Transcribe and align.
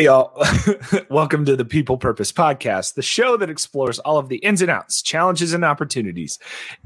Hey, 0.00 0.06
y'all. 0.06 0.32
Welcome 1.10 1.44
to 1.44 1.56
the 1.56 1.64
People 1.66 1.98
Purpose 1.98 2.32
Podcast, 2.32 2.94
the 2.94 3.02
show 3.02 3.36
that 3.36 3.50
explores 3.50 3.98
all 3.98 4.16
of 4.16 4.30
the 4.30 4.38
ins 4.38 4.62
and 4.62 4.70
outs, 4.70 5.02
challenges 5.02 5.52
and 5.52 5.62
opportunities 5.62 6.38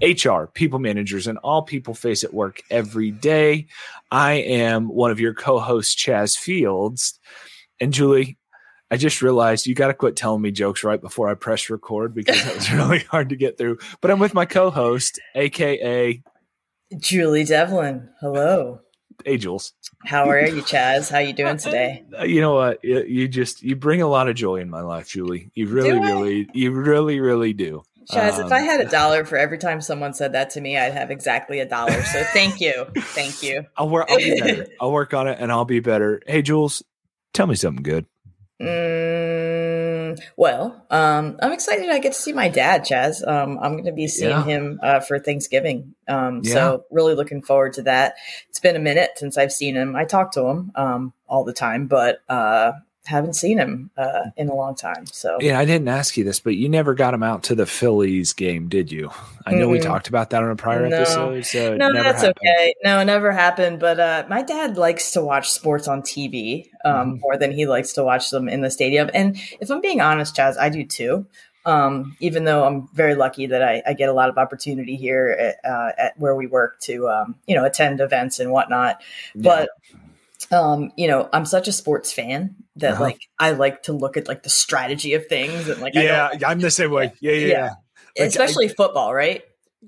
HR, 0.02 0.46
people 0.46 0.80
managers, 0.80 1.28
and 1.28 1.38
all 1.38 1.62
people 1.62 1.94
face 1.94 2.24
at 2.24 2.34
work 2.34 2.60
every 2.70 3.12
day. 3.12 3.68
I 4.10 4.32
am 4.32 4.88
one 4.88 5.12
of 5.12 5.20
your 5.20 5.32
co 5.32 5.60
hosts, 5.60 5.94
Chas 5.94 6.34
Fields. 6.34 7.20
And 7.78 7.92
Julie, 7.92 8.36
I 8.90 8.96
just 8.96 9.22
realized 9.22 9.68
you 9.68 9.76
got 9.76 9.86
to 9.86 9.94
quit 9.94 10.16
telling 10.16 10.42
me 10.42 10.50
jokes 10.50 10.82
right 10.82 11.00
before 11.00 11.28
I 11.28 11.34
press 11.34 11.70
record 11.70 12.16
because 12.16 12.42
that 12.42 12.56
was 12.56 12.72
really 12.72 12.98
hard 12.98 13.28
to 13.28 13.36
get 13.36 13.56
through. 13.56 13.78
But 14.00 14.10
I'm 14.10 14.18
with 14.18 14.34
my 14.34 14.44
co 14.44 14.72
host, 14.72 15.20
AKA 15.36 16.20
Julie 16.98 17.44
Develin. 17.44 18.08
Hello. 18.20 18.80
Hey, 19.24 19.36
Jules. 19.38 19.72
How 20.04 20.28
are 20.28 20.46
you, 20.46 20.62
Chas? 20.62 21.08
How 21.08 21.18
you 21.18 21.32
doing 21.32 21.56
today? 21.58 22.04
You 22.24 22.40
know 22.40 22.54
what? 22.54 22.84
You 22.84 23.28
just 23.28 23.62
you 23.62 23.76
bring 23.76 24.02
a 24.02 24.06
lot 24.06 24.28
of 24.28 24.36
joy 24.36 24.56
in 24.56 24.70
my 24.70 24.80
life, 24.80 25.08
Julie. 25.08 25.50
You 25.54 25.68
really, 25.68 25.98
really, 25.98 26.48
you 26.52 26.72
really, 26.72 27.20
really 27.20 27.52
do. 27.52 27.82
Chas, 28.10 28.38
um, 28.38 28.46
if 28.46 28.52
I 28.52 28.60
had 28.60 28.80
a 28.80 28.84
um, 28.84 28.90
dollar 28.90 29.24
for 29.24 29.36
every 29.36 29.58
time 29.58 29.80
someone 29.80 30.12
said 30.12 30.32
that 30.32 30.50
to 30.50 30.60
me, 30.60 30.76
I'd 30.76 30.92
have 30.92 31.10
exactly 31.10 31.60
a 31.60 31.66
dollar. 31.66 32.02
So 32.02 32.22
thank 32.32 32.60
you, 32.60 32.86
thank 32.96 33.42
you. 33.42 33.64
I'll 33.76 33.88
work. 33.88 34.06
I'll 34.10 34.18
be 34.18 34.38
better. 34.38 34.66
I'll 34.80 34.92
work 34.92 35.14
on 35.14 35.28
it, 35.28 35.38
and 35.40 35.50
I'll 35.50 35.64
be 35.64 35.80
better. 35.80 36.20
Hey, 36.26 36.42
Jules, 36.42 36.82
tell 37.32 37.46
me 37.46 37.54
something 37.54 37.82
good. 37.82 38.06
Mm, 38.64 40.20
well, 40.36 40.84
um, 40.90 41.38
I'm 41.42 41.52
excited. 41.52 41.88
I 41.90 41.98
get 41.98 42.12
to 42.12 42.20
see 42.20 42.32
my 42.32 42.48
dad, 42.48 42.84
Chas. 42.84 43.22
Um, 43.26 43.58
I'm 43.60 43.72
going 43.72 43.84
to 43.84 43.92
be 43.92 44.08
seeing 44.08 44.30
yeah. 44.30 44.44
him 44.44 44.80
uh, 44.82 45.00
for 45.00 45.18
Thanksgiving. 45.18 45.94
Um, 46.08 46.40
yeah. 46.42 46.54
So 46.54 46.84
really 46.90 47.14
looking 47.14 47.42
forward 47.42 47.74
to 47.74 47.82
that. 47.82 48.14
It's 48.48 48.60
been 48.60 48.76
a 48.76 48.80
minute 48.80 49.10
since 49.16 49.36
I've 49.38 49.52
seen 49.52 49.74
him. 49.74 49.96
I 49.96 50.04
talk 50.04 50.32
to 50.32 50.46
him 50.46 50.72
um, 50.74 51.12
all 51.28 51.44
the 51.44 51.52
time, 51.52 51.86
but 51.86 52.20
uh, 52.28 52.72
haven't 53.06 53.34
seen 53.34 53.58
him 53.58 53.90
uh, 53.98 54.30
in 54.36 54.48
a 54.48 54.54
long 54.54 54.74
time. 54.74 55.06
So 55.06 55.38
yeah, 55.40 55.58
I 55.58 55.64
didn't 55.64 55.88
ask 55.88 56.16
you 56.16 56.24
this, 56.24 56.40
but 56.40 56.56
you 56.56 56.68
never 56.68 56.94
got 56.94 57.12
him 57.12 57.22
out 57.22 57.42
to 57.44 57.54
the 57.54 57.66
Phillies 57.66 58.32
game, 58.32 58.68
did 58.68 58.90
you? 58.90 59.10
I 59.44 59.52
know 59.52 59.64
mm-hmm. 59.64 59.72
we 59.72 59.80
talked 59.80 60.08
about 60.08 60.30
that 60.30 60.42
on 60.42 60.50
a 60.50 60.56
prior 60.56 60.88
no. 60.88 60.96
episode. 60.96 61.44
So 61.44 61.76
no, 61.76 61.92
that's 61.92 62.22
happened. 62.22 62.38
okay. 62.42 62.74
No, 62.82 63.00
it 63.00 63.04
never 63.04 63.30
happened. 63.30 63.78
But 63.78 64.00
uh, 64.00 64.24
my 64.28 64.42
dad 64.42 64.78
likes 64.78 65.12
to 65.12 65.22
watch 65.22 65.50
sports 65.50 65.86
on 65.86 66.02
TV 66.02 66.70
um, 66.84 66.94
mm-hmm. 66.94 67.20
more 67.20 67.36
than 67.36 67.52
he 67.52 67.66
likes 67.66 67.92
to 67.94 68.04
watch 68.04 68.30
them 68.30 68.48
in 68.48 68.62
the 68.62 68.70
stadium. 68.70 69.10
And 69.12 69.36
if 69.60 69.70
I'm 69.70 69.82
being 69.82 70.00
honest, 70.00 70.34
Chas, 70.34 70.56
I 70.56 70.70
do 70.70 70.84
too. 70.84 71.26
Um, 71.66 72.16
even 72.20 72.44
though 72.44 72.64
I'm 72.64 72.88
very 72.88 73.14
lucky 73.14 73.46
that 73.46 73.62
I, 73.62 73.82
I, 73.86 73.94
get 73.94 74.10
a 74.10 74.12
lot 74.12 74.28
of 74.28 74.36
opportunity 74.36 74.96
here 74.96 75.56
at, 75.64 75.70
uh, 75.70 75.92
at 75.96 76.18
where 76.18 76.36
we 76.36 76.46
work 76.46 76.78
to, 76.80 77.08
um, 77.08 77.36
you 77.46 77.54
know, 77.54 77.64
attend 77.64 78.02
events 78.02 78.38
and 78.38 78.52
whatnot. 78.52 79.00
Yeah. 79.34 79.66
But 80.50 80.54
um, 80.54 80.92
you 80.96 81.06
know, 81.06 81.28
I'm 81.32 81.46
such 81.46 81.66
a 81.68 81.72
sports 81.72 82.12
fan 82.12 82.54
that 82.76 82.94
uh-huh. 82.94 83.02
like 83.02 83.20
I 83.38 83.52
like 83.52 83.84
to 83.84 83.92
look 83.92 84.16
at 84.16 84.28
like 84.28 84.42
the 84.42 84.50
strategy 84.50 85.14
of 85.14 85.26
things 85.26 85.68
and 85.68 85.80
like 85.80 85.94
yeah, 85.94 86.30
I'm 86.46 86.60
the 86.60 86.70
same 86.70 86.90
way. 86.90 87.12
Yeah, 87.20 87.32
yeah, 87.32 87.46
yeah. 87.46 87.70
Like, 88.18 88.28
especially 88.28 88.66
I, 88.66 88.74
football, 88.74 89.14
right? 89.14 89.42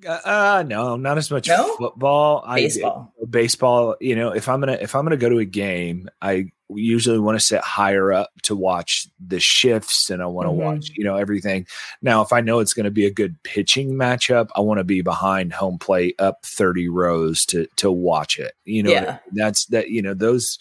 Uh, 0.05 0.20
uh, 0.25 0.65
no, 0.67 0.97
not 0.97 1.19
as 1.19 1.31
much 1.31 1.48
no? 1.48 1.77
football. 1.77 2.45
Baseball, 2.55 3.12
I, 3.20 3.25
baseball. 3.29 3.97
You 4.01 4.17
know, 4.17 4.31
if 4.31 4.48
I'm 4.48 4.61
gonna 4.61 4.79
if 4.80 4.95
I'm 4.95 5.05
gonna 5.05 5.17
go 5.17 5.29
to 5.29 5.39
a 5.39 5.45
game, 5.45 6.08
I 6.20 6.51
usually 6.69 7.19
want 7.19 7.39
to 7.39 7.45
sit 7.45 7.61
higher 7.61 8.13
up 8.13 8.30
to 8.42 8.57
watch 8.57 9.07
the 9.24 9.41
shifts, 9.41 10.11
and 10.11 10.23
I 10.23 10.27
want 10.27 10.47
to 10.47 10.51
mm-hmm. 10.51 10.61
watch 10.61 10.91
you 10.95 11.05
know 11.05 11.17
everything. 11.17 11.67
Now, 12.03 12.23
if 12.23 12.33
I 12.33 12.41
know 12.41 12.58
it's 12.58 12.74
going 12.74 12.85
to 12.85 12.91
be 12.91 13.07
a 13.07 13.11
good 13.11 13.42
pitching 13.42 13.95
matchup, 13.95 14.48
I 14.55 14.61
want 14.61 14.79
to 14.79 14.85
be 14.85 15.03
behind 15.03 15.53
home 15.53 15.79
plate, 15.79 16.17
up 16.18 16.45
thirty 16.45 16.89
rows 16.89 17.47
to 17.47 17.67
to 17.77 17.91
watch 17.91 18.39
it. 18.39 18.55
You 18.64 18.83
know, 18.83 18.91
yeah. 18.91 19.18
that's 19.33 19.67
that. 19.67 19.91
You 19.91 20.03
know 20.03 20.14
those 20.14 20.58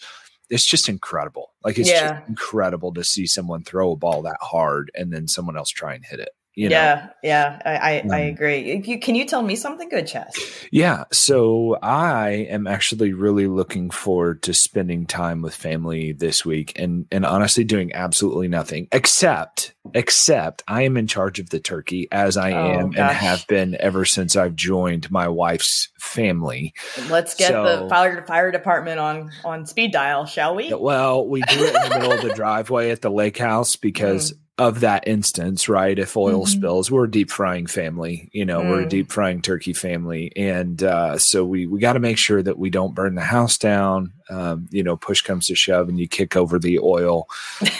it's 0.50 0.64
just 0.64 0.88
incredible. 0.88 1.52
Like 1.64 1.78
it's 1.78 1.88
yeah. 1.88 2.18
just 2.18 2.28
incredible 2.28 2.92
to 2.94 3.04
see 3.04 3.26
someone 3.26 3.62
throw 3.62 3.92
a 3.92 3.96
ball 3.96 4.22
that 4.22 4.38
hard 4.40 4.90
and 4.94 5.12
then 5.12 5.28
someone 5.28 5.56
else 5.56 5.70
try 5.70 5.94
and 5.94 6.04
hit 6.04 6.20
it. 6.20 6.30
You 6.56 6.70
know? 6.70 6.74
Yeah, 6.74 7.08
yeah, 7.22 7.60
I, 7.66 7.76
I, 7.76 8.00
um, 8.00 8.10
I 8.12 8.18
agree. 8.20 8.82
You, 8.82 8.98
can 8.98 9.14
you 9.14 9.26
tell 9.26 9.42
me 9.42 9.56
something 9.56 9.90
good, 9.90 10.06
Chas? 10.06 10.34
Yeah, 10.72 11.04
so 11.12 11.76
I 11.82 12.30
am 12.48 12.66
actually 12.66 13.12
really 13.12 13.46
looking 13.46 13.90
forward 13.90 14.42
to 14.44 14.54
spending 14.54 15.04
time 15.04 15.42
with 15.42 15.54
family 15.54 16.12
this 16.12 16.46
week, 16.46 16.72
and 16.76 17.04
and 17.12 17.26
honestly 17.26 17.62
doing 17.62 17.92
absolutely 17.92 18.48
nothing 18.48 18.88
except 18.90 19.74
except 19.94 20.62
I 20.66 20.82
am 20.82 20.96
in 20.96 21.06
charge 21.06 21.40
of 21.40 21.50
the 21.50 21.60
turkey 21.60 22.08
as 22.10 22.38
I 22.38 22.52
oh, 22.52 22.56
am 22.56 22.90
gosh. 22.90 23.00
and 23.00 23.16
have 23.18 23.46
been 23.46 23.76
ever 23.78 24.06
since 24.06 24.34
I've 24.34 24.56
joined 24.56 25.10
my 25.10 25.28
wife's 25.28 25.90
family. 26.00 26.72
Let's 27.10 27.34
get 27.34 27.50
so, 27.50 27.82
the 27.82 27.88
fire 27.90 28.24
fire 28.26 28.50
department 28.50 28.98
on 28.98 29.30
on 29.44 29.66
speed 29.66 29.92
dial, 29.92 30.24
shall 30.24 30.56
we? 30.56 30.72
Well, 30.72 31.28
we 31.28 31.42
do 31.42 31.64
it 31.64 31.74
in 31.74 31.90
the 31.90 31.98
middle 31.98 32.12
of 32.12 32.22
the 32.22 32.32
driveway 32.34 32.92
at 32.92 33.02
the 33.02 33.10
lake 33.10 33.36
house 33.36 33.76
because. 33.76 34.32
Mm 34.32 34.38
of 34.58 34.80
that 34.80 35.06
instance, 35.06 35.68
right? 35.68 35.98
If 35.98 36.16
oil 36.16 36.44
mm-hmm. 36.44 36.58
spills, 36.58 36.90
we're 36.90 37.04
a 37.04 37.10
deep 37.10 37.30
frying 37.30 37.66
family, 37.66 38.30
you 38.32 38.46
know, 38.46 38.62
mm. 38.62 38.70
we're 38.70 38.82
a 38.82 38.88
deep 38.88 39.12
frying 39.12 39.42
turkey 39.42 39.74
family. 39.74 40.32
And 40.34 40.82
uh, 40.82 41.18
so 41.18 41.44
we, 41.44 41.66
we 41.66 41.78
got 41.78 41.92
to 41.92 42.00
make 42.00 42.16
sure 42.16 42.42
that 42.42 42.58
we 42.58 42.70
don't 42.70 42.94
burn 42.94 43.16
the 43.16 43.22
house 43.22 43.58
down. 43.58 44.14
Um, 44.28 44.66
you 44.70 44.82
know, 44.82 44.96
push 44.96 45.20
comes 45.22 45.46
to 45.48 45.54
shove 45.54 45.88
and 45.88 46.00
you 46.00 46.08
kick 46.08 46.36
over 46.36 46.58
the 46.58 46.78
oil. 46.78 47.28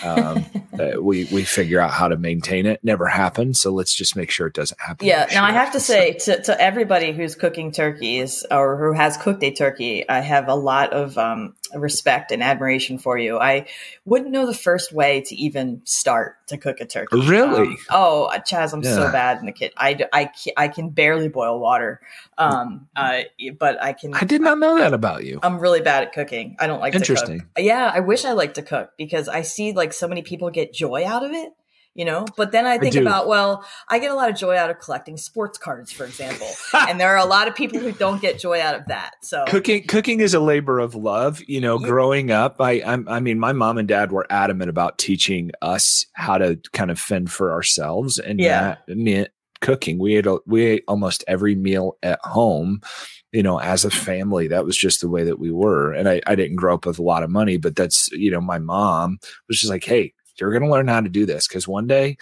Um, 0.05 0.45
uh, 0.79 1.01
we, 1.01 1.25
we 1.33 1.45
figure 1.45 1.81
out 1.81 1.93
how 1.93 2.09
to 2.09 2.17
maintain 2.19 2.67
it. 2.67 2.85
Never 2.85 3.07
happened. 3.07 3.57
So 3.57 3.73
let's 3.73 3.95
just 3.95 4.15
make 4.15 4.31
sure 4.31 4.47
it 4.47 4.55
doesn't 4.55 4.81
happen. 4.81 5.09
Yeah. 5.09 5.27
Now 5.33 5.45
I 5.45 5.53
have 5.53 5.73
to 5.73 5.81
say 5.81 6.13
to, 6.25 6.43
to 6.43 6.61
everybody 6.61 7.13
who's 7.13 7.35
cooking 7.35 7.73
turkeys 7.73 8.45
or 8.51 8.77
who 8.77 8.93
has 8.93 9.17
cooked 9.17 9.43
a 9.43 9.51
turkey, 9.51 10.07
I 10.09 10.21
have 10.21 10.47
a 10.49 10.55
lot 10.55 10.93
of 10.93 11.17
um, 11.17 11.55
respect 11.75 12.31
and 12.31 12.43
admiration 12.43 12.99
for 12.99 13.19
you. 13.19 13.39
I 13.39 13.67
wouldn't 14.05 14.31
know 14.31 14.47
the 14.47 14.55
first 14.55 14.93
way 14.93 15.23
to 15.23 15.35
even 15.35 15.83
start 15.85 16.37
to 16.49 16.59
cook 16.59 16.81
a 16.81 16.87
turkey. 16.87 17.19
Really? 17.21 17.69
Um, 17.69 17.77
oh, 17.91 18.39
Chas, 18.45 18.73
I'm 18.73 18.83
yeah. 18.83 18.95
so 18.95 19.13
bad 19.13 19.39
in 19.39 19.47
the 19.47 19.53
kitchen. 19.53 19.75
I, 19.77 19.99
I, 20.13 20.31
I 20.57 20.69
can 20.69 20.91
barely 20.91 21.29
boil 21.29 21.59
water. 21.59 22.01
Um, 22.39 22.89
uh, 22.95 23.23
but 23.59 23.83
I 23.83 23.93
can. 23.93 24.15
I 24.15 24.25
did 24.25 24.41
not 24.41 24.59
know 24.59 24.79
that 24.79 24.93
about 24.93 25.25
you. 25.25 25.41
I'm 25.43 25.59
really 25.59 25.81
bad 25.81 26.05
at 26.05 26.13
cooking. 26.13 26.57
I 26.59 26.67
don't 26.67 26.81
like 26.81 26.95
Interesting. 26.95 27.41
to 27.41 27.45
cook. 27.45 27.65
Yeah, 27.65 27.91
I 27.93 28.01
wish 28.01 28.25
I 28.25 28.33
liked 28.33 28.57
to 28.57 28.63
cook 28.63 28.93
because 28.97 29.29
I 29.29 29.43
see 29.43 29.73
like 29.73 29.93
so 29.93 30.09
many 30.09 30.23
people 30.23 30.51
get 30.51 30.73
joy 30.73 31.07
out 31.07 31.25
of 31.25 31.33
it 31.33 31.53
you 31.97 32.05
know 32.05 32.25
but 32.37 32.53
then 32.53 32.67
i 32.67 32.79
think 32.79 32.97
I 32.97 33.01
about 33.01 33.27
well 33.27 33.65
i 33.89 33.99
get 33.99 34.11
a 34.11 34.15
lot 34.15 34.31
of 34.31 34.37
joy 34.37 34.57
out 34.57 34.71
of 34.71 34.79
collecting 34.79 35.17
sports 35.17 35.59
cards 35.59 35.91
for 35.91 36.05
example 36.05 36.49
and 36.75 37.01
there 37.01 37.11
are 37.11 37.19
a 37.19 37.25
lot 37.25 37.49
of 37.49 37.55
people 37.55 37.79
who 37.79 37.93
don't 37.93 38.21
get 38.21 38.39
joy 38.39 38.61
out 38.61 38.75
of 38.75 38.87
that 38.87 39.15
so 39.23 39.45
cooking 39.49 39.87
cooking 39.87 40.21
is 40.21 40.35
a 40.35 40.41
labor 40.41 40.79
of 40.79 40.95
love 40.95 41.43
you 41.49 41.61
know 41.61 41.81
yeah. 41.81 41.87
growing 41.87 42.31
up 42.31 42.61
I, 42.61 42.73
I 42.81 42.99
i 43.09 43.21
mean 43.21 43.39
my 43.39 43.53
mom 43.53 43.79
and 43.79 43.89
dad 43.89 44.13
were 44.13 44.27
adamant 44.31 44.71
about 44.71 44.99
teaching 44.99 45.51
us 45.63 46.07
how 46.13 46.39
to 46.39 46.61
kind 46.73 46.91
of 46.91 47.01
fend 47.01 47.31
for 47.31 47.53
ourselves 47.53 48.19
and 48.19 48.39
yeah 48.39 48.77
that 48.87 48.97
meant 48.97 49.31
cooking 49.61 49.99
we 49.99 50.17
ate 50.17 50.27
we 50.47 50.67
ate 50.67 50.85
almost 50.87 51.25
every 51.27 51.55
meal 51.55 51.97
at 52.03 52.21
home 52.23 52.81
you 53.33 53.43
know, 53.43 53.61
as 53.61 53.85
a 53.85 53.91
family, 53.91 54.49
that 54.49 54.65
was 54.65 54.79
just 54.79 55.03
the 55.03 55.11
way 55.11 55.23
that 55.25 55.39
we 55.39 55.51
were. 55.51 55.93
And 55.93 56.09
I, 56.09 56.23
I 56.27 56.35
didn't 56.37 56.57
grow 56.57 56.73
up 56.73 56.87
with 56.87 56.99
a 56.99 57.03
lot 57.03 57.23
of 57.23 57.29
money, 57.29 57.59
but 57.59 57.77
that's, 57.77 58.09
you 58.13 58.31
know, 58.31 58.41
my 58.41 58.59
mom 58.59 59.19
was 59.47 59.61
just 59.61 59.71
like, 59.71 59.85
hey, 59.85 60.15
you're 60.41 60.51
going 60.51 60.63
to 60.63 60.71
learn 60.71 60.89
how 60.89 61.01
to 61.01 61.09
do 61.09 61.27
this 61.27 61.47
because 61.47 61.67
one 61.67 61.87
day, 61.87 62.17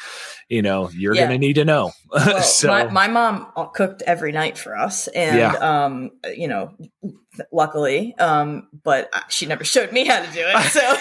you 0.48 0.62
know, 0.62 0.90
you're 0.90 1.14
yeah. 1.14 1.22
going 1.22 1.40
to 1.40 1.46
need 1.46 1.54
to 1.54 1.64
know. 1.64 1.92
Well, 2.14 2.42
so 2.42 2.68
my, 2.68 2.84
my, 2.84 3.08
mom 3.08 3.48
cooked 3.74 4.02
every 4.02 4.30
night 4.30 4.56
for 4.56 4.76
us, 4.76 5.08
and 5.08 5.36
yeah. 5.36 5.54
um, 5.54 6.12
you 6.32 6.46
know, 6.46 6.72
luckily, 7.50 8.14
um, 8.18 8.68
but 8.84 9.12
she 9.28 9.46
never 9.46 9.64
showed 9.74 9.90
me 9.90 10.04
how 10.04 10.24
to 10.24 10.32
do 10.32 10.44
it. 10.46 10.62
So, 10.70 10.96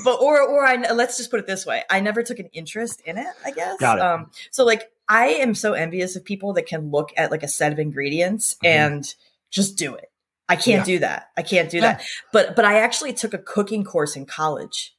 but 0.04 0.20
or 0.20 0.40
or 0.40 0.64
I 0.64 0.76
let's 0.92 1.16
just 1.16 1.32
put 1.32 1.40
it 1.40 1.48
this 1.48 1.66
way: 1.66 1.82
I 1.90 1.98
never 1.98 2.22
took 2.22 2.38
an 2.38 2.50
interest 2.52 3.02
in 3.04 3.18
it. 3.18 3.26
I 3.44 3.50
guess. 3.50 3.78
Got 3.80 3.98
it. 3.98 4.02
Um, 4.02 4.30
so 4.52 4.64
like, 4.64 4.92
I 5.08 5.26
am 5.26 5.56
so 5.56 5.72
envious 5.72 6.14
of 6.14 6.24
people 6.24 6.52
that 6.52 6.66
can 6.66 6.92
look 6.92 7.12
at 7.16 7.32
like 7.32 7.42
a 7.42 7.48
set 7.48 7.72
of 7.72 7.80
ingredients 7.80 8.54
mm-hmm. 8.54 8.66
and 8.66 9.14
just 9.50 9.76
do 9.76 9.94
it. 9.94 10.10
I 10.48 10.56
can't 10.56 10.86
yeah. 10.86 10.94
do 10.94 10.98
that. 11.00 11.30
I 11.36 11.42
can't 11.42 11.70
do 11.70 11.80
that. 11.80 12.04
But 12.32 12.54
but 12.54 12.64
I 12.64 12.80
actually 12.80 13.12
took 13.12 13.34
a 13.34 13.38
cooking 13.38 13.82
course 13.82 14.14
in 14.16 14.26
college. 14.26 14.94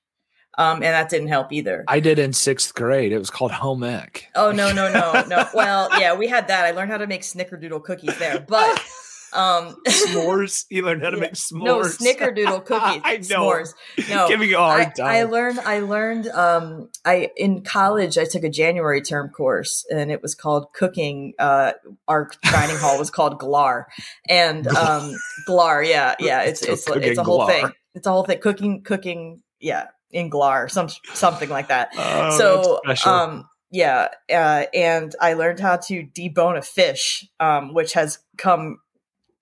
Um, 0.57 0.75
and 0.75 0.83
that 0.83 1.09
didn't 1.09 1.27
help 1.27 1.51
either. 1.51 1.83
I 1.87 1.99
did 1.99 2.19
in 2.19 2.33
sixth 2.33 2.73
grade. 2.73 3.11
It 3.11 3.19
was 3.19 3.29
called 3.29 3.51
home 3.51 3.83
ec. 3.83 4.29
Oh 4.35 4.51
no, 4.51 4.71
no, 4.71 4.91
no, 4.91 5.23
no. 5.27 5.47
well, 5.53 5.89
yeah, 5.99 6.15
we 6.15 6.27
had 6.27 6.47
that. 6.47 6.65
I 6.65 6.71
learned 6.71 6.91
how 6.91 6.97
to 6.97 7.07
make 7.07 7.21
snickerdoodle 7.21 7.83
cookies 7.83 8.17
there, 8.17 8.39
but 8.39 8.81
um 9.33 9.75
s'mores. 9.85 10.65
You 10.69 10.85
learned 10.85 11.03
how 11.03 11.09
to 11.09 11.17
make 11.17 11.33
s'mores. 11.33 11.63
No, 11.63 11.81
snickerdoodle 11.81 12.65
cookies. 12.65 13.01
I 13.03 13.17
know. 13.29 13.51
S'mores. 13.51 13.73
No, 14.09 14.29
giving 14.29 14.49
you 14.49 14.55
a 14.55 14.59
hard 14.59 14.99
I. 14.99 15.19
I 15.19 15.23
learned. 15.23 15.59
I 15.59 15.79
learned. 15.79 16.27
Um, 16.29 16.89
I 17.03 17.31
in 17.35 17.61
college 17.61 18.17
I 18.17 18.23
took 18.23 18.43
a 18.43 18.49
January 18.49 19.01
term 19.01 19.29
course, 19.29 19.85
and 19.89 20.09
it 20.09 20.21
was 20.21 20.35
called 20.35 20.67
cooking. 20.73 21.33
Uh, 21.37 21.73
our 22.07 22.29
dining 22.43 22.77
hall 22.77 22.97
was 22.97 23.09
called 23.09 23.39
GLAR, 23.39 23.87
and 24.29 24.67
um, 24.67 25.13
GLAR. 25.47 25.83
Yeah, 25.83 26.15
yeah. 26.19 26.43
It's 26.43 26.61
it's 26.61 26.87
it's, 26.87 27.05
it's 27.05 27.19
a 27.19 27.23
whole 27.23 27.45
GLAR. 27.45 27.49
thing. 27.49 27.69
It's 27.93 28.07
a 28.07 28.11
whole 28.11 28.23
thing. 28.23 28.39
Cooking, 28.39 28.83
cooking. 28.83 29.41
Yeah, 29.59 29.87
in 30.11 30.29
GLAR, 30.29 30.69
some 30.69 30.89
something 31.13 31.49
like 31.49 31.67
that. 31.69 31.89
Oh, 31.97 32.37
so, 32.37 32.79
um, 33.05 33.49
yeah, 33.71 34.09
uh, 34.31 34.65
and 34.73 35.13
I 35.19 35.33
learned 35.33 35.59
how 35.59 35.77
to 35.77 36.03
debone 36.03 36.57
a 36.57 36.61
fish, 36.61 37.27
um, 37.39 37.73
which 37.73 37.93
has 37.93 38.19
come 38.37 38.79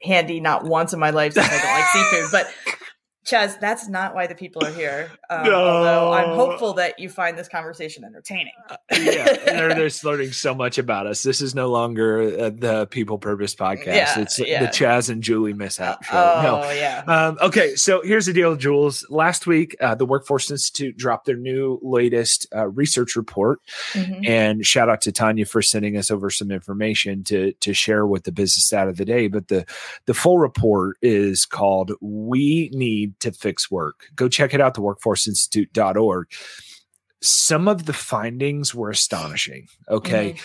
handy 0.02 0.40
not 0.40 0.66
once 0.66 0.94
in 0.94 1.00
my 1.00 1.12
life 1.12 1.34
since 1.34 1.48
I 1.48 1.58
don't 1.58 1.66
like 1.66 2.12
seafood, 2.12 2.32
but 2.32 2.80
Chas, 3.26 3.58
that's 3.58 3.88
not 3.88 4.14
why 4.14 4.28
the 4.28 4.36
people 4.36 4.66
are 4.66 4.72
here. 4.72 5.12
Um, 5.30 5.46
no. 5.46 5.54
Although 5.54 6.14
I'm 6.14 6.36
hopeful 6.36 6.74
that 6.74 7.00
you 7.00 7.10
find 7.10 7.36
this 7.36 7.48
conversation 7.48 8.04
entertaining. 8.04 8.52
Uh, 8.70 8.76
yeah, 8.92 9.34
they're 9.46 9.74
just 9.74 10.04
learning 10.04 10.32
so 10.32 10.54
much 10.54 10.78
about 10.78 11.08
us. 11.08 11.24
This 11.24 11.42
is 11.42 11.56
no 11.56 11.72
longer 11.72 12.22
uh, 12.22 12.50
the 12.52 12.88
People 12.92 13.18
Purpose 13.18 13.56
podcast. 13.56 13.88
Yeah, 13.88 14.20
it's 14.20 14.38
yeah. 14.38 14.64
the 14.64 14.72
Chas 14.72 15.10
and 15.10 15.24
Julie 15.24 15.54
mishap 15.54 16.04
show. 16.04 16.12
Oh, 16.14 16.42
no. 16.44 16.72
yeah. 16.72 17.04
Um, 17.08 17.40
okay, 17.42 17.76
so 17.76 18.04
here's 18.04 18.28
the 18.28 18.34
deal, 18.34 18.56
Jules. 18.56 19.08
Last 19.10 19.48
week, 19.48 19.76
uh, 19.82 19.96
the 19.96 20.06
Workforce 20.06 20.52
Institute 20.52 20.98
dropped 20.98 21.26
their 21.26 21.38
new 21.38 21.80
latest 21.82 22.46
uh, 22.56 22.68
research 22.68 23.16
report, 23.16 23.60
mm-hmm. 23.94 24.24
and 24.26 24.64
shout 24.64 24.88
out 24.88 25.02
to 25.02 25.12
Tanya 25.12 25.46
for 25.46 25.64
sending 25.64 25.98
us 25.98 26.12
over 26.12 26.30
some 26.30 26.52
information 26.52 27.24
to 27.24 27.54
to 27.54 27.74
share 27.74 28.06
with 28.06 28.26
the 28.26 28.32
business 28.32 28.72
out 28.72 28.88
of 28.88 28.98
the 28.98 29.06
day. 29.06 29.30
But 29.30 29.48
the 29.48 29.66
the 30.06 30.14
full 30.14 30.38
report 30.38 30.98
is 31.02 31.46
called 31.46 31.94
"We 32.02 32.70
Need." 32.72 33.13
To 33.20 33.32
fix 33.32 33.70
work. 33.70 34.08
Go 34.16 34.28
check 34.30 34.54
it 34.54 34.62
out, 34.62 34.76
theworkforceinstitute.org. 34.76 36.28
Some 37.22 37.68
of 37.68 37.86
the 37.86 37.94
findings 37.94 38.76
were 38.76 38.90
astonishing. 38.90 39.68
Okay. 39.90 40.32
Mm-hmm. 40.32 40.44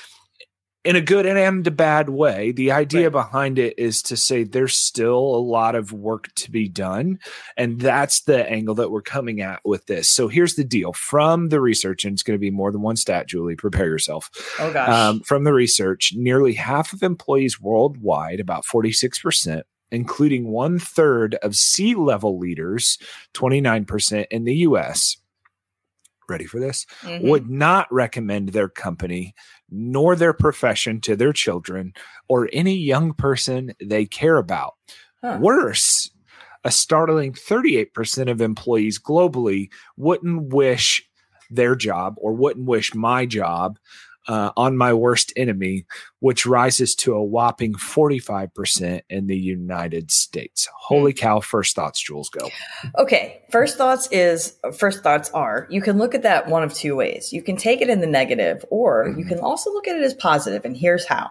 In 0.84 0.96
a 0.96 1.00
good 1.02 1.26
and 1.26 1.66
a 1.66 1.70
bad 1.70 2.08
way. 2.08 2.52
The 2.52 2.72
idea 2.72 3.10
right. 3.10 3.12
behind 3.12 3.58
it 3.58 3.74
is 3.76 4.00
to 4.02 4.16
say 4.16 4.44
there's 4.44 4.78
still 4.78 5.18
a 5.18 5.42
lot 5.42 5.74
of 5.74 5.92
work 5.92 6.32
to 6.36 6.50
be 6.50 6.66
done. 6.66 7.18
And 7.58 7.78
that's 7.78 8.22
the 8.22 8.48
angle 8.48 8.76
that 8.76 8.90
we're 8.90 9.02
coming 9.02 9.42
at 9.42 9.60
with 9.66 9.84
this. 9.84 10.08
So 10.08 10.28
here's 10.28 10.54
the 10.54 10.64
deal 10.64 10.94
from 10.94 11.50
the 11.50 11.60
research, 11.60 12.04
and 12.04 12.14
it's 12.14 12.22
going 12.22 12.38
to 12.38 12.40
be 12.40 12.52
more 12.52 12.72
than 12.72 12.80
one 12.80 12.96
stat, 12.96 13.26
Julie. 13.26 13.56
Prepare 13.56 13.88
yourself. 13.88 14.30
Oh, 14.58 14.72
gosh. 14.72 14.88
Um, 14.88 15.20
from 15.20 15.44
the 15.44 15.52
research, 15.52 16.12
nearly 16.16 16.54
half 16.54 16.94
of 16.94 17.02
employees 17.02 17.60
worldwide, 17.60 18.40
about 18.40 18.64
46%, 18.64 19.64
including 19.90 20.48
one 20.48 20.78
third 20.78 21.36
of 21.36 21.56
C 21.56 21.94
level 21.94 22.38
leaders, 22.38 22.98
29% 23.34 24.26
in 24.30 24.44
the 24.44 24.56
US, 24.56 25.16
ready 26.28 26.44
for 26.44 26.60
this, 26.60 26.86
mm-hmm. 27.02 27.26
would 27.28 27.48
not 27.48 27.86
recommend 27.90 28.50
their 28.50 28.68
company 28.68 29.34
nor 29.70 30.14
their 30.14 30.32
profession 30.32 31.00
to 31.02 31.16
their 31.16 31.32
children 31.32 31.92
or 32.28 32.48
any 32.52 32.74
young 32.74 33.12
person 33.12 33.72
they 33.80 34.04
care 34.04 34.36
about. 34.36 34.74
Huh. 35.22 35.38
Worse, 35.40 36.10
a 36.64 36.70
startling 36.70 37.32
38% 37.32 38.30
of 38.30 38.40
employees 38.40 38.98
globally 38.98 39.68
wouldn't 39.96 40.52
wish 40.52 41.02
their 41.50 41.74
job 41.74 42.14
or 42.18 42.32
wouldn't 42.34 42.66
wish 42.66 42.94
my 42.94 43.24
job 43.24 43.78
uh, 44.28 44.52
on 44.56 44.76
my 44.76 44.92
worst 44.92 45.32
enemy, 45.36 45.86
which 46.20 46.46
rises 46.46 46.94
to 46.94 47.14
a 47.14 47.24
whopping 47.24 47.72
45% 47.72 49.00
in 49.08 49.26
the 49.26 49.38
United 49.38 50.10
States. 50.10 50.68
Holy 50.78 51.12
hmm. 51.12 51.18
cow, 51.18 51.40
first 51.40 51.74
thoughts, 51.74 52.00
Jules, 52.00 52.28
go. 52.28 52.48
Okay, 52.98 53.42
first 53.50 53.78
thoughts 53.78 54.08
is 54.12 54.58
first 54.76 55.02
thoughts 55.02 55.30
are 55.30 55.66
you 55.70 55.80
can 55.80 55.98
look 55.98 56.14
at 56.14 56.22
that 56.22 56.48
one 56.48 56.62
of 56.62 56.74
two 56.74 56.94
ways. 56.94 57.32
You 57.32 57.42
can 57.42 57.56
take 57.56 57.80
it 57.80 57.88
in 57.88 58.00
the 58.00 58.06
negative, 58.06 58.64
or 58.70 59.06
mm-hmm. 59.06 59.18
you 59.18 59.24
can 59.24 59.38
also 59.38 59.72
look 59.72 59.88
at 59.88 59.96
it 59.96 60.02
as 60.02 60.14
positive, 60.14 60.64
and 60.64 60.76
here's 60.76 61.06
how. 61.06 61.30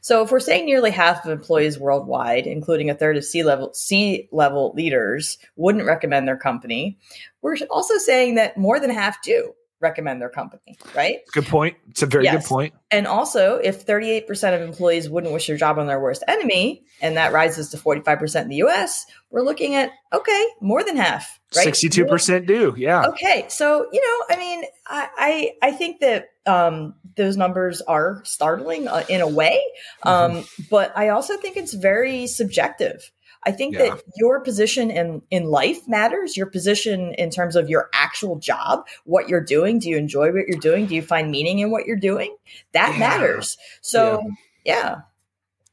So 0.00 0.22
if 0.22 0.32
we're 0.32 0.40
saying 0.40 0.66
nearly 0.66 0.90
half 0.90 1.24
of 1.24 1.30
employees 1.30 1.78
worldwide, 1.78 2.46
including 2.46 2.90
a 2.90 2.94
third 2.94 3.16
of 3.16 3.24
C 3.24 3.44
level 3.44 3.72
C 3.74 4.28
level 4.32 4.72
leaders, 4.74 5.38
wouldn't 5.56 5.86
recommend 5.86 6.26
their 6.26 6.36
company, 6.36 6.98
we're 7.42 7.56
also 7.70 7.98
saying 7.98 8.36
that 8.36 8.56
more 8.56 8.80
than 8.80 8.90
half 8.90 9.22
do 9.22 9.52
recommend 9.80 10.20
their 10.20 10.28
company, 10.28 10.76
right? 10.94 11.20
Good 11.32 11.46
point. 11.46 11.76
It's 11.88 12.02
a 12.02 12.06
very 12.06 12.24
yes. 12.24 12.42
good 12.42 12.48
point. 12.48 12.74
And 12.90 13.06
also, 13.06 13.56
if 13.56 13.86
38% 13.86 14.54
of 14.54 14.62
employees 14.62 15.08
wouldn't 15.08 15.32
wish 15.32 15.46
their 15.46 15.56
job 15.56 15.78
on 15.78 15.86
their 15.86 16.00
worst 16.00 16.24
enemy, 16.26 16.84
and 17.00 17.16
that 17.16 17.32
rises 17.32 17.70
to 17.70 17.76
45% 17.76 18.42
in 18.42 18.48
the 18.48 18.56
US, 18.56 19.06
we're 19.30 19.42
looking 19.42 19.74
at, 19.74 19.90
okay, 20.12 20.46
more 20.60 20.82
than 20.82 20.96
half, 20.96 21.38
right? 21.54 21.68
62% 21.68 22.46
do. 22.46 22.74
Yeah. 22.76 23.06
Okay. 23.08 23.46
So, 23.48 23.86
you 23.92 24.00
know, 24.00 24.34
I 24.34 24.38
mean, 24.38 24.64
I, 24.86 25.08
I, 25.16 25.68
I 25.68 25.72
think 25.72 26.00
that 26.00 26.30
um, 26.46 26.94
those 27.16 27.36
numbers 27.36 27.80
are 27.82 28.22
startling 28.24 28.88
uh, 28.88 29.04
in 29.08 29.20
a 29.20 29.28
way. 29.28 29.62
Mm-hmm. 30.04 30.08
Um, 30.08 30.42
mm-hmm. 30.42 30.62
But 30.70 30.96
I 30.96 31.10
also 31.10 31.36
think 31.36 31.56
it's 31.56 31.74
very 31.74 32.26
subjective. 32.26 33.10
I 33.44 33.52
think 33.52 33.74
yeah. 33.74 33.90
that 33.90 34.02
your 34.16 34.40
position 34.40 34.90
in 34.90 35.22
in 35.30 35.44
life 35.44 35.86
matters. 35.86 36.36
Your 36.36 36.46
position 36.46 37.14
in 37.14 37.30
terms 37.30 37.56
of 37.56 37.68
your 37.68 37.88
actual 37.92 38.36
job, 38.36 38.86
what 39.04 39.28
you're 39.28 39.44
doing. 39.44 39.78
Do 39.78 39.88
you 39.88 39.96
enjoy 39.96 40.32
what 40.32 40.48
you're 40.48 40.60
doing? 40.60 40.86
Do 40.86 40.94
you 40.94 41.02
find 41.02 41.30
meaning 41.30 41.60
in 41.60 41.70
what 41.70 41.86
you're 41.86 41.96
doing? 41.96 42.36
That 42.72 42.92
yeah. 42.92 42.98
matters. 42.98 43.56
So, 43.80 44.28
yeah. 44.64 45.00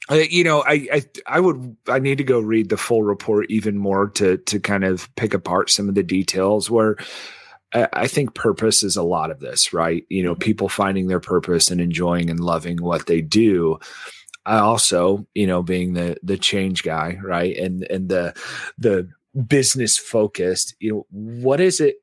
yeah. 0.10 0.18
you 0.30 0.44
know, 0.44 0.64
I, 0.66 0.88
I 0.94 1.02
I 1.26 1.40
would 1.40 1.76
I 1.88 2.00
need 2.00 2.20
to 2.20 2.24
go 2.24 2.40
read 2.40 2.70
the 2.70 2.78
full 2.78 3.04
report 3.04 3.48
even 3.50 3.78
more 3.78 4.10
to 4.12 4.38
to 4.38 4.60
kind 4.60 4.84
of 4.84 5.14
pick 5.16 5.34
apart 5.34 5.70
some 5.70 5.90
of 5.90 5.96
the 5.96 6.04
details 6.04 6.70
where 6.70 6.98
I 7.74 8.08
think 8.08 8.36
purpose 8.36 8.84
is 8.84 8.96
a 8.96 9.04
lot 9.04 9.32
of 9.32 9.40
this, 9.40 9.74
right? 9.74 10.06
You 10.10 10.24
know, 10.24 10.34
mm-hmm. 10.34 10.40
people 10.40 10.70
finding 10.70 11.08
their 11.08 11.20
purpose 11.20 11.72
and 11.72 11.82
enjoying 11.82 12.30
and 12.30 12.40
loving 12.40 12.82
what 12.82 13.08
they 13.08 13.22
do. 13.22 13.80
I 14.46 14.60
also, 14.60 15.26
you 15.34 15.48
know, 15.48 15.64
being 15.64 15.94
the 15.94 16.18
the 16.22 16.38
change 16.38 16.84
guy, 16.84 17.18
right, 17.24 17.56
and 17.58 17.84
and 17.90 18.10
the 18.10 18.34
the 18.78 19.10
business 19.48 19.98
focused, 19.98 20.76
you 20.80 20.92
know, 20.92 21.06
what 21.12 21.60
is 21.60 21.80
it? 21.80 21.96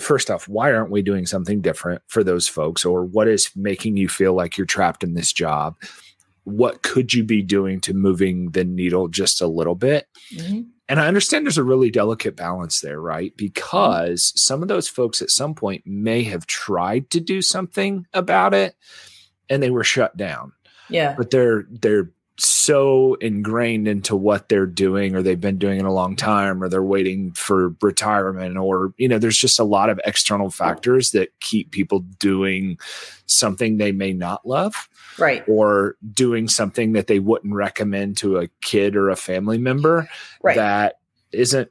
First 0.00 0.30
off, 0.30 0.48
why 0.48 0.72
aren't 0.72 0.90
we 0.90 1.02
doing 1.02 1.24
something 1.24 1.60
different 1.60 2.02
for 2.08 2.24
those 2.24 2.48
folks, 2.48 2.84
or 2.84 3.04
what 3.04 3.28
is 3.28 3.50
making 3.54 3.96
you 3.96 4.08
feel 4.08 4.34
like 4.34 4.58
you're 4.58 4.66
trapped 4.66 5.04
in 5.04 5.14
this 5.14 5.32
job? 5.32 5.76
What 6.42 6.82
could 6.82 7.14
you 7.14 7.24
be 7.24 7.42
doing 7.42 7.80
to 7.82 7.94
moving 7.94 8.50
the 8.50 8.64
needle 8.64 9.08
just 9.08 9.40
a 9.40 9.46
little 9.46 9.76
bit? 9.76 10.06
Mm-hmm. 10.34 10.62
And 10.88 11.00
I 11.00 11.06
understand 11.06 11.46
there's 11.46 11.56
a 11.56 11.64
really 11.64 11.90
delicate 11.90 12.36
balance 12.36 12.80
there, 12.80 13.00
right? 13.00 13.34
Because 13.36 14.24
mm-hmm. 14.24 14.38
some 14.38 14.62
of 14.62 14.68
those 14.68 14.88
folks 14.88 15.22
at 15.22 15.30
some 15.30 15.54
point 15.54 15.86
may 15.86 16.24
have 16.24 16.46
tried 16.46 17.08
to 17.10 17.20
do 17.20 17.40
something 17.40 18.06
about 18.12 18.52
it 18.52 18.74
and 19.48 19.62
they 19.62 19.70
were 19.70 19.84
shut 19.84 20.16
down 20.16 20.52
yeah. 20.88 21.14
But 21.16 21.30
they're 21.30 21.66
they're 21.70 22.10
so 22.36 23.14
ingrained 23.14 23.86
into 23.86 24.16
what 24.16 24.48
they're 24.48 24.66
doing 24.66 25.14
or 25.14 25.22
they've 25.22 25.40
been 25.40 25.58
doing 25.58 25.78
it 25.78 25.84
a 25.84 25.92
long 25.92 26.16
time 26.16 26.62
or 26.62 26.68
they're 26.68 26.82
waiting 26.82 27.32
for 27.32 27.76
retirement 27.80 28.56
or 28.56 28.92
you 28.96 29.06
know 29.06 29.18
there's 29.18 29.38
just 29.38 29.60
a 29.60 29.64
lot 29.64 29.88
of 29.88 30.00
external 30.04 30.50
factors 30.50 31.12
that 31.12 31.28
keep 31.38 31.70
people 31.70 32.00
doing 32.18 32.76
something 33.26 33.76
they 33.76 33.92
may 33.92 34.12
not 34.12 34.44
love 34.44 34.88
right 35.16 35.44
or 35.48 35.94
doing 36.12 36.48
something 36.48 36.92
that 36.94 37.06
they 37.06 37.20
wouldn't 37.20 37.54
recommend 37.54 38.16
to 38.16 38.38
a 38.38 38.48
kid 38.62 38.96
or 38.96 39.10
a 39.10 39.16
family 39.16 39.58
member 39.58 40.08
right. 40.42 40.56
that 40.56 40.98
isn't 41.30 41.70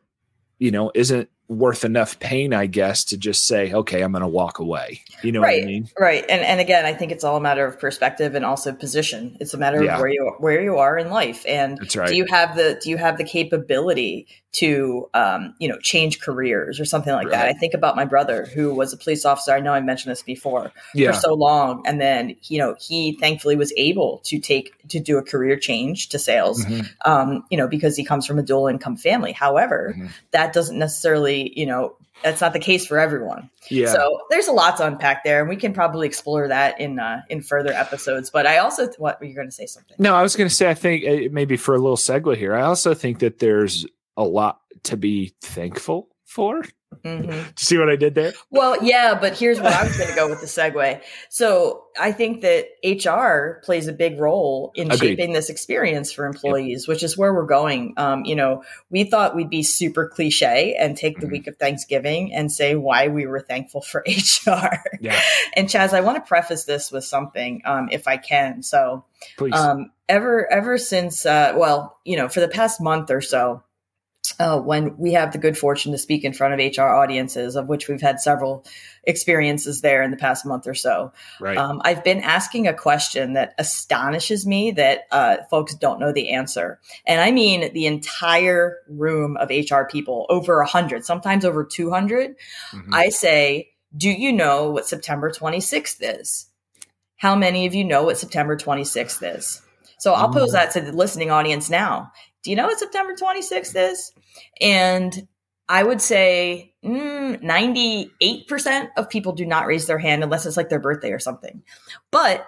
you 0.60 0.72
know 0.72 0.92
isn't 0.96 1.30
worth 1.58 1.86
enough 1.86 2.20
pain, 2.20 2.54
I 2.54 2.66
guess, 2.66 3.06
to 3.06 3.18
just 3.18 3.48
say, 3.48 3.72
okay, 3.72 4.02
I'm 4.02 4.12
going 4.12 4.22
to 4.22 4.28
walk 4.28 4.60
away. 4.60 5.02
You 5.22 5.32
know 5.32 5.42
right, 5.42 5.62
what 5.62 5.64
I 5.64 5.68
mean? 5.68 5.90
Right. 6.00 6.26
And 6.28 6.42
and 6.42 6.60
again, 6.60 6.86
I 6.86 6.94
think 6.94 7.12
it's 7.12 7.24
all 7.24 7.38
a 7.38 7.42
matter 7.42 7.66
of 7.66 7.80
perspective 7.80 8.36
and 8.36 8.44
also 8.44 8.74
position. 8.74 9.38
It's 9.40 9.54
a 9.54 9.58
matter 9.58 9.84
yeah. 9.84 9.96
of 9.96 10.02
where 10.02 10.10
you 10.10 10.36
where 10.40 10.62
you 10.62 10.78
are 10.78 10.98
in 10.98 11.10
life, 11.10 11.46
and 11.48 11.80
right. 11.96 12.10
do 12.10 12.16
you 12.16 12.26
have 12.26 12.56
the 12.56 12.80
do 12.82 12.90
you 12.90 12.98
have 12.98 13.18
the 13.18 13.24
capability 13.24 14.28
to 14.54 15.10
um, 15.14 15.56
you 15.60 15.68
know 15.68 15.78
change 15.80 16.20
careers 16.20 16.80
or 16.80 16.86
something 16.86 17.14
like 17.14 17.28
right. 17.28 17.32
that? 17.32 17.48
I 17.48 17.54
think 17.54 17.74
about 17.74 17.96
my 17.96 18.06
brother 18.06 18.46
who 18.46 18.74
was 18.74 18.94
a 18.94 18.98
police 18.98 19.26
officer. 19.26 19.52
I 19.52 19.60
know 19.60 19.74
I 19.74 19.82
mentioned 19.82 20.12
this 20.12 20.24
before 20.24 20.72
yeah. 20.94 21.12
for 21.12 21.20
so 21.20 21.34
long, 21.34 21.84
and 21.86 22.00
then 22.00 22.36
you 22.44 22.60
know 22.60 22.76
he 22.80 23.18
thankfully 23.20 23.56
was 23.56 23.74
able 23.78 24.22
to 24.26 24.40
take 24.40 24.74
to 24.90 25.00
do 25.00 25.18
a 25.18 25.24
career 25.24 25.58
change 25.58 26.10
to 26.10 26.20
sales. 26.20 26.64
Mm-hmm. 26.66 27.10
Um, 27.10 27.44
you 27.50 27.58
know 27.58 27.68
because 27.68 27.96
he 27.96 28.04
comes 28.04 28.26
from 28.26 28.40
a 28.40 28.44
dual 28.44 28.68
income 28.68 28.96
family. 28.96 29.32
However, 29.32 29.94
mm-hmm. 29.98 30.08
that 30.32 30.54
doesn't 30.54 30.78
necessarily 30.78 31.43
you 31.56 31.66
know 31.66 31.96
that's 32.24 32.42
not 32.42 32.54
the 32.54 32.60
case 32.60 32.86
for 32.86 33.00
everyone. 33.00 33.50
Yeah. 33.70 33.88
So 33.88 34.22
there's 34.30 34.48
a 34.48 34.52
lot 34.52 34.78
to 34.78 34.88
unpack 34.88 35.24
there, 35.24 35.42
and 35.42 35.50
we 35.50 35.56
can 35.56 35.74
probably 35.74 36.08
explore 36.08 36.48
that 36.48 36.80
in 36.80 37.00
uh, 37.00 37.22
in 37.30 37.42
further 37.42 37.74
episodes. 37.74 38.30
But 38.30 38.48
I 38.48 38.58
also, 38.58 38.88
what 38.98 39.20
were 39.20 39.26
you 39.26 39.36
going 39.36 39.48
to 39.48 39.52
say 39.52 39.66
something? 39.66 39.96
No, 40.00 40.16
I 40.16 40.22
was 40.22 40.36
going 40.36 40.50
to 40.50 40.54
say, 40.56 40.70
I 40.70 40.74
think 40.74 41.06
uh, 41.06 41.30
maybe 41.32 41.58
for 41.58 41.76
a 41.76 41.80
little 41.80 41.98
segue 41.98 42.38
here, 42.38 42.56
I 42.56 42.62
also 42.62 42.94
think 42.94 43.20
that 43.20 43.40
there's 43.40 43.86
a 44.16 44.24
lot 44.24 44.62
to 44.84 44.98
be 44.98 45.34
thankful 45.42 46.13
for 46.34 46.64
Mm-hmm. 47.04 47.50
See 47.58 47.78
what 47.78 47.90
I 47.90 47.96
did 47.96 48.16
there? 48.16 48.34
Well, 48.50 48.84
yeah, 48.84 49.18
but 49.20 49.38
here's 49.38 49.60
what 49.60 49.74
I 49.74 49.84
was 49.84 49.98
going 49.98 50.10
to 50.10 50.16
go 50.16 50.30
with 50.30 50.42
the 50.42 50.48
segue. 50.48 51.02
So 51.30 51.86
I 52.00 52.12
think 52.12 52.42
that 52.42 52.68
HR 52.84 53.62
plays 53.64 53.88
a 53.88 53.94
big 53.94 54.20
role 54.20 54.72
in 54.76 54.92
Agreed. 54.92 55.00
shaping 55.00 55.34
this 55.34 55.50
experience 55.50 56.12
for 56.12 56.26
employees, 56.26 56.84
yep. 56.84 56.90
which 56.90 57.04
is 57.04 57.18
where 57.18 57.34
we're 57.34 57.46
going. 57.46 57.94
Um, 57.98 58.26
you 58.26 58.36
know, 58.36 58.64
we 58.90 59.04
thought 59.04 59.36
we'd 59.36 59.50
be 59.50 59.64
super 59.64 60.08
cliche 60.08 60.76
and 60.80 60.96
take 60.96 61.20
the 61.20 61.26
mm-hmm. 61.26 61.34
week 61.34 61.48
of 61.48 61.58
Thanksgiving 61.58 62.34
and 62.34 62.52
say 62.52 62.76
why 62.76 63.08
we 63.08 63.26
were 63.26 63.42
thankful 63.42 63.82
for 63.82 64.04
HR. 64.08 64.80
Yeah. 65.00 65.20
and 65.56 65.68
Chaz, 65.68 65.94
I 65.94 66.02
want 66.02 66.18
to 66.18 66.28
preface 66.28 66.66
this 66.66 66.92
with 66.92 67.04
something, 67.04 67.62
um, 67.66 67.90
if 67.92 68.08
I 68.08 68.18
can. 68.18 68.64
So, 68.64 69.06
Please. 69.38 69.54
Um, 69.54 69.92
ever 70.10 70.52
ever 70.52 70.78
since, 70.78 71.26
uh, 71.26 71.54
well, 71.56 71.98
you 72.04 72.18
know, 72.18 72.28
for 72.28 72.42
the 72.42 72.48
past 72.50 72.82
month 72.82 73.10
or 73.10 73.22
so 73.22 73.64
uh, 74.40 74.60
when 74.60 74.98
we 74.98 75.14
have 75.14 75.32
the 75.32 75.38
good 75.38 75.58
fortune 75.58 75.92
to 75.92 75.98
speak 75.98 76.24
in 76.24 76.34
front 76.34 76.54
of 76.54 76.78
HR 76.78 76.84
audiences, 76.84 77.56
of 77.56 77.68
which 77.68 77.88
we've 77.88 78.02
had 78.02 78.20
several 78.20 78.66
experiences 79.04 79.82
there 79.82 80.02
in 80.02 80.12
the 80.12 80.18
past 80.18 80.46
month 80.46 80.66
or 80.66 80.74
so. 80.74 81.12
Right. 81.40 81.58
Um, 81.58 81.82
I've 81.84 82.04
been 82.04 82.22
asking 82.22 82.68
a 82.68 82.74
question 82.74 83.34
that 83.34 83.54
astonishes 83.58 84.46
me 84.46 84.72
that 84.72 85.02
uh, 85.12 85.38
folks 85.50 85.76
don't 85.76 86.00
know 86.00 86.14
the 86.14 86.32
answer. 86.32 86.80
And 87.06 87.20
I 87.20 87.32
mean 87.32 87.74
the 87.74 87.86
entire 87.86 88.78
room 88.88 89.38
of 89.38 89.50
HR 89.50 89.84
people, 89.90 90.26
over 90.30 90.58
100, 90.58 91.06
sometimes 91.06 91.44
over 91.44 91.64
200. 91.64 92.36
Mm-hmm. 92.72 92.94
I 92.94 93.10
say, 93.10 93.72
Do 93.96 94.10
you 94.10 94.32
know 94.32 94.72
what 94.72 94.88
September 94.88 95.32
26th 95.32 95.98
is? 96.00 96.48
How 97.18 97.36
many 97.36 97.66
of 97.66 97.76
you 97.76 97.84
know 97.84 98.04
what 98.04 98.18
September 98.18 98.58
26th 98.58 99.38
is? 99.38 99.62
So 100.04 100.12
I'll 100.12 100.28
pose 100.28 100.50
mm. 100.50 100.54
that 100.56 100.72
to 100.72 100.82
the 100.82 100.92
listening 100.92 101.32
audience 101.32 101.70
now. 101.70 102.12
Do 102.44 102.50
you 102.50 102.58
know 102.58 102.66
what 102.66 102.78
September 102.78 103.16
26th 103.16 103.74
is? 103.74 104.12
And 104.60 105.30
I 105.70 105.82
would 105.82 106.02
say 106.02 106.74
mm, 106.84 107.42
98% 107.42 108.90
of 108.98 109.10
people 109.10 109.32
do 109.32 109.46
not 109.46 109.66
raise 109.66 109.88
their 109.88 109.98
hand 109.98 110.22
unless 110.22 110.46
it's 110.46 110.58
like 110.58 110.68
their 110.68 110.82
birthday 110.82 111.14
or 111.14 111.20
something. 111.20 111.64
But 112.12 112.46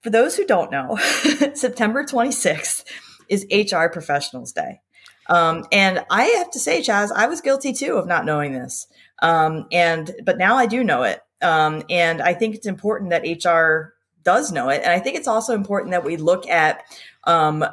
for 0.00 0.08
those 0.08 0.34
who 0.34 0.46
don't 0.46 0.72
know, 0.72 0.96
September 1.52 2.02
26th 2.02 2.84
is 3.28 3.46
HR 3.52 3.88
Professionals 3.88 4.52
Day. 4.52 4.80
Um, 5.26 5.66
and 5.70 6.02
I 6.10 6.24
have 6.38 6.50
to 6.52 6.58
say, 6.58 6.80
Chas, 6.80 7.12
I 7.12 7.26
was 7.26 7.42
guilty 7.42 7.74
too 7.74 7.96
of 7.98 8.06
not 8.06 8.24
knowing 8.24 8.54
this. 8.54 8.86
Um, 9.20 9.66
and 9.70 10.10
but 10.24 10.38
now 10.38 10.56
I 10.56 10.64
do 10.64 10.82
know 10.82 11.02
it. 11.02 11.20
Um, 11.42 11.82
and 11.90 12.22
I 12.22 12.32
think 12.32 12.54
it's 12.54 12.66
important 12.66 13.10
that 13.10 13.44
HR 13.44 13.95
does 14.26 14.50
know 14.50 14.68
it. 14.68 14.82
And 14.82 14.92
I 14.92 14.98
think 14.98 15.16
it's 15.16 15.28
also 15.28 15.54
important 15.54 15.92
that 15.92 16.04
we 16.04 16.16
look 16.16 16.48
at 16.48 16.82
um, 17.24 17.64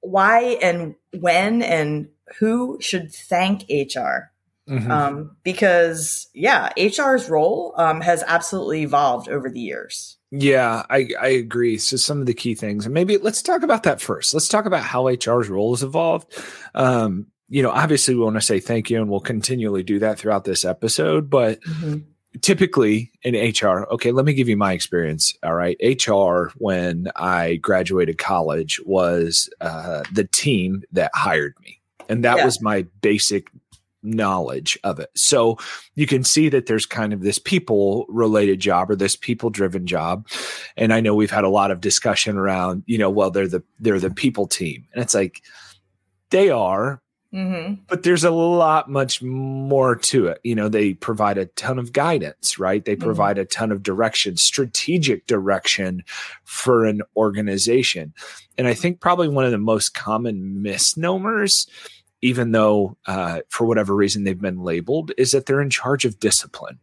why 0.00 0.58
and 0.60 0.96
when 1.16 1.62
and 1.62 2.08
who 2.40 2.78
should 2.80 3.14
thank 3.14 3.62
HR. 3.70 4.32
Mm-hmm. 4.68 4.90
Um, 4.90 5.36
because 5.42 6.28
yeah, 6.34 6.72
HR's 6.76 7.30
role 7.30 7.74
um, 7.76 8.00
has 8.00 8.24
absolutely 8.26 8.82
evolved 8.82 9.28
over 9.28 9.48
the 9.48 9.60
years. 9.60 10.16
Yeah, 10.32 10.84
I, 10.90 11.08
I 11.20 11.28
agree. 11.28 11.78
So 11.78 11.96
some 11.96 12.20
of 12.20 12.26
the 12.26 12.34
key 12.34 12.54
things, 12.54 12.84
and 12.84 12.94
maybe 12.94 13.16
let's 13.16 13.42
talk 13.42 13.62
about 13.62 13.84
that 13.84 14.00
first. 14.00 14.34
Let's 14.34 14.48
talk 14.48 14.66
about 14.66 14.82
how 14.82 15.08
HR's 15.08 15.48
role 15.48 15.74
has 15.74 15.82
evolved. 15.82 16.32
Um, 16.74 17.28
you 17.48 17.62
know, 17.62 17.70
obviously 17.70 18.14
we 18.14 18.22
want 18.22 18.36
to 18.36 18.40
say 18.40 18.60
thank 18.60 18.90
you, 18.90 19.00
and 19.00 19.10
we'll 19.10 19.20
continually 19.20 19.82
do 19.82 20.00
that 20.00 20.18
throughout 20.18 20.44
this 20.44 20.64
episode. 20.64 21.30
But 21.30 21.60
mm-hmm 21.62 21.98
typically 22.42 23.10
in 23.22 23.34
HR, 23.34 23.86
okay, 23.90 24.12
let 24.12 24.24
me 24.24 24.32
give 24.32 24.48
you 24.48 24.56
my 24.56 24.72
experience. 24.72 25.34
All 25.42 25.54
right. 25.54 25.76
HR, 25.82 26.52
when 26.58 27.08
I 27.16 27.56
graduated 27.56 28.18
college, 28.18 28.80
was 28.84 29.50
uh, 29.60 30.02
the 30.12 30.24
team 30.24 30.82
that 30.92 31.10
hired 31.14 31.54
me. 31.60 31.80
And 32.08 32.24
that 32.24 32.38
yeah. 32.38 32.44
was 32.44 32.60
my 32.60 32.86
basic 33.02 33.50
knowledge 34.02 34.78
of 34.82 34.98
it. 34.98 35.10
So 35.14 35.58
you 35.94 36.06
can 36.06 36.24
see 36.24 36.48
that 36.48 36.66
there's 36.66 36.86
kind 36.86 37.12
of 37.12 37.20
this 37.20 37.38
people 37.38 38.06
related 38.08 38.58
job 38.60 38.90
or 38.90 38.96
this 38.96 39.14
people 39.14 39.50
driven 39.50 39.86
job. 39.86 40.26
And 40.76 40.92
I 40.92 41.00
know 41.00 41.14
we've 41.14 41.30
had 41.30 41.44
a 41.44 41.50
lot 41.50 41.70
of 41.70 41.80
discussion 41.80 42.38
around, 42.38 42.82
you 42.86 42.96
know, 42.96 43.10
well, 43.10 43.30
they're 43.30 43.48
the, 43.48 43.62
they're 43.78 44.00
the 44.00 44.10
people 44.10 44.46
team. 44.46 44.86
And 44.92 45.02
it's 45.02 45.14
like, 45.14 45.42
they 46.30 46.48
are, 46.48 47.02
Mm-hmm. 47.32 47.74
But 47.86 48.02
there's 48.02 48.24
a 48.24 48.30
lot 48.30 48.90
much 48.90 49.22
more 49.22 49.94
to 49.94 50.26
it. 50.26 50.40
You 50.42 50.54
know, 50.54 50.68
they 50.68 50.94
provide 50.94 51.38
a 51.38 51.46
ton 51.46 51.78
of 51.78 51.92
guidance, 51.92 52.58
right? 52.58 52.84
They 52.84 52.96
mm-hmm. 52.96 53.04
provide 53.04 53.36
mm-hmm. 53.36 53.42
a 53.42 53.46
ton 53.46 53.72
of 53.72 53.82
direction, 53.82 54.36
strategic 54.36 55.26
direction 55.26 56.02
for 56.44 56.84
an 56.86 57.02
organization. 57.16 58.14
And 58.58 58.66
I 58.66 58.74
think 58.74 59.00
probably 59.00 59.28
one 59.28 59.44
of 59.44 59.52
the 59.52 59.58
most 59.58 59.94
common 59.94 60.62
misnomers, 60.62 61.68
even 62.20 62.50
though 62.50 62.96
uh, 63.06 63.40
for 63.48 63.64
whatever 63.64 63.94
reason 63.94 64.24
they've 64.24 64.40
been 64.40 64.62
labeled, 64.62 65.12
is 65.16 65.30
that 65.30 65.46
they're 65.46 65.62
in 65.62 65.70
charge 65.70 66.04
of 66.04 66.18
discipline, 66.18 66.80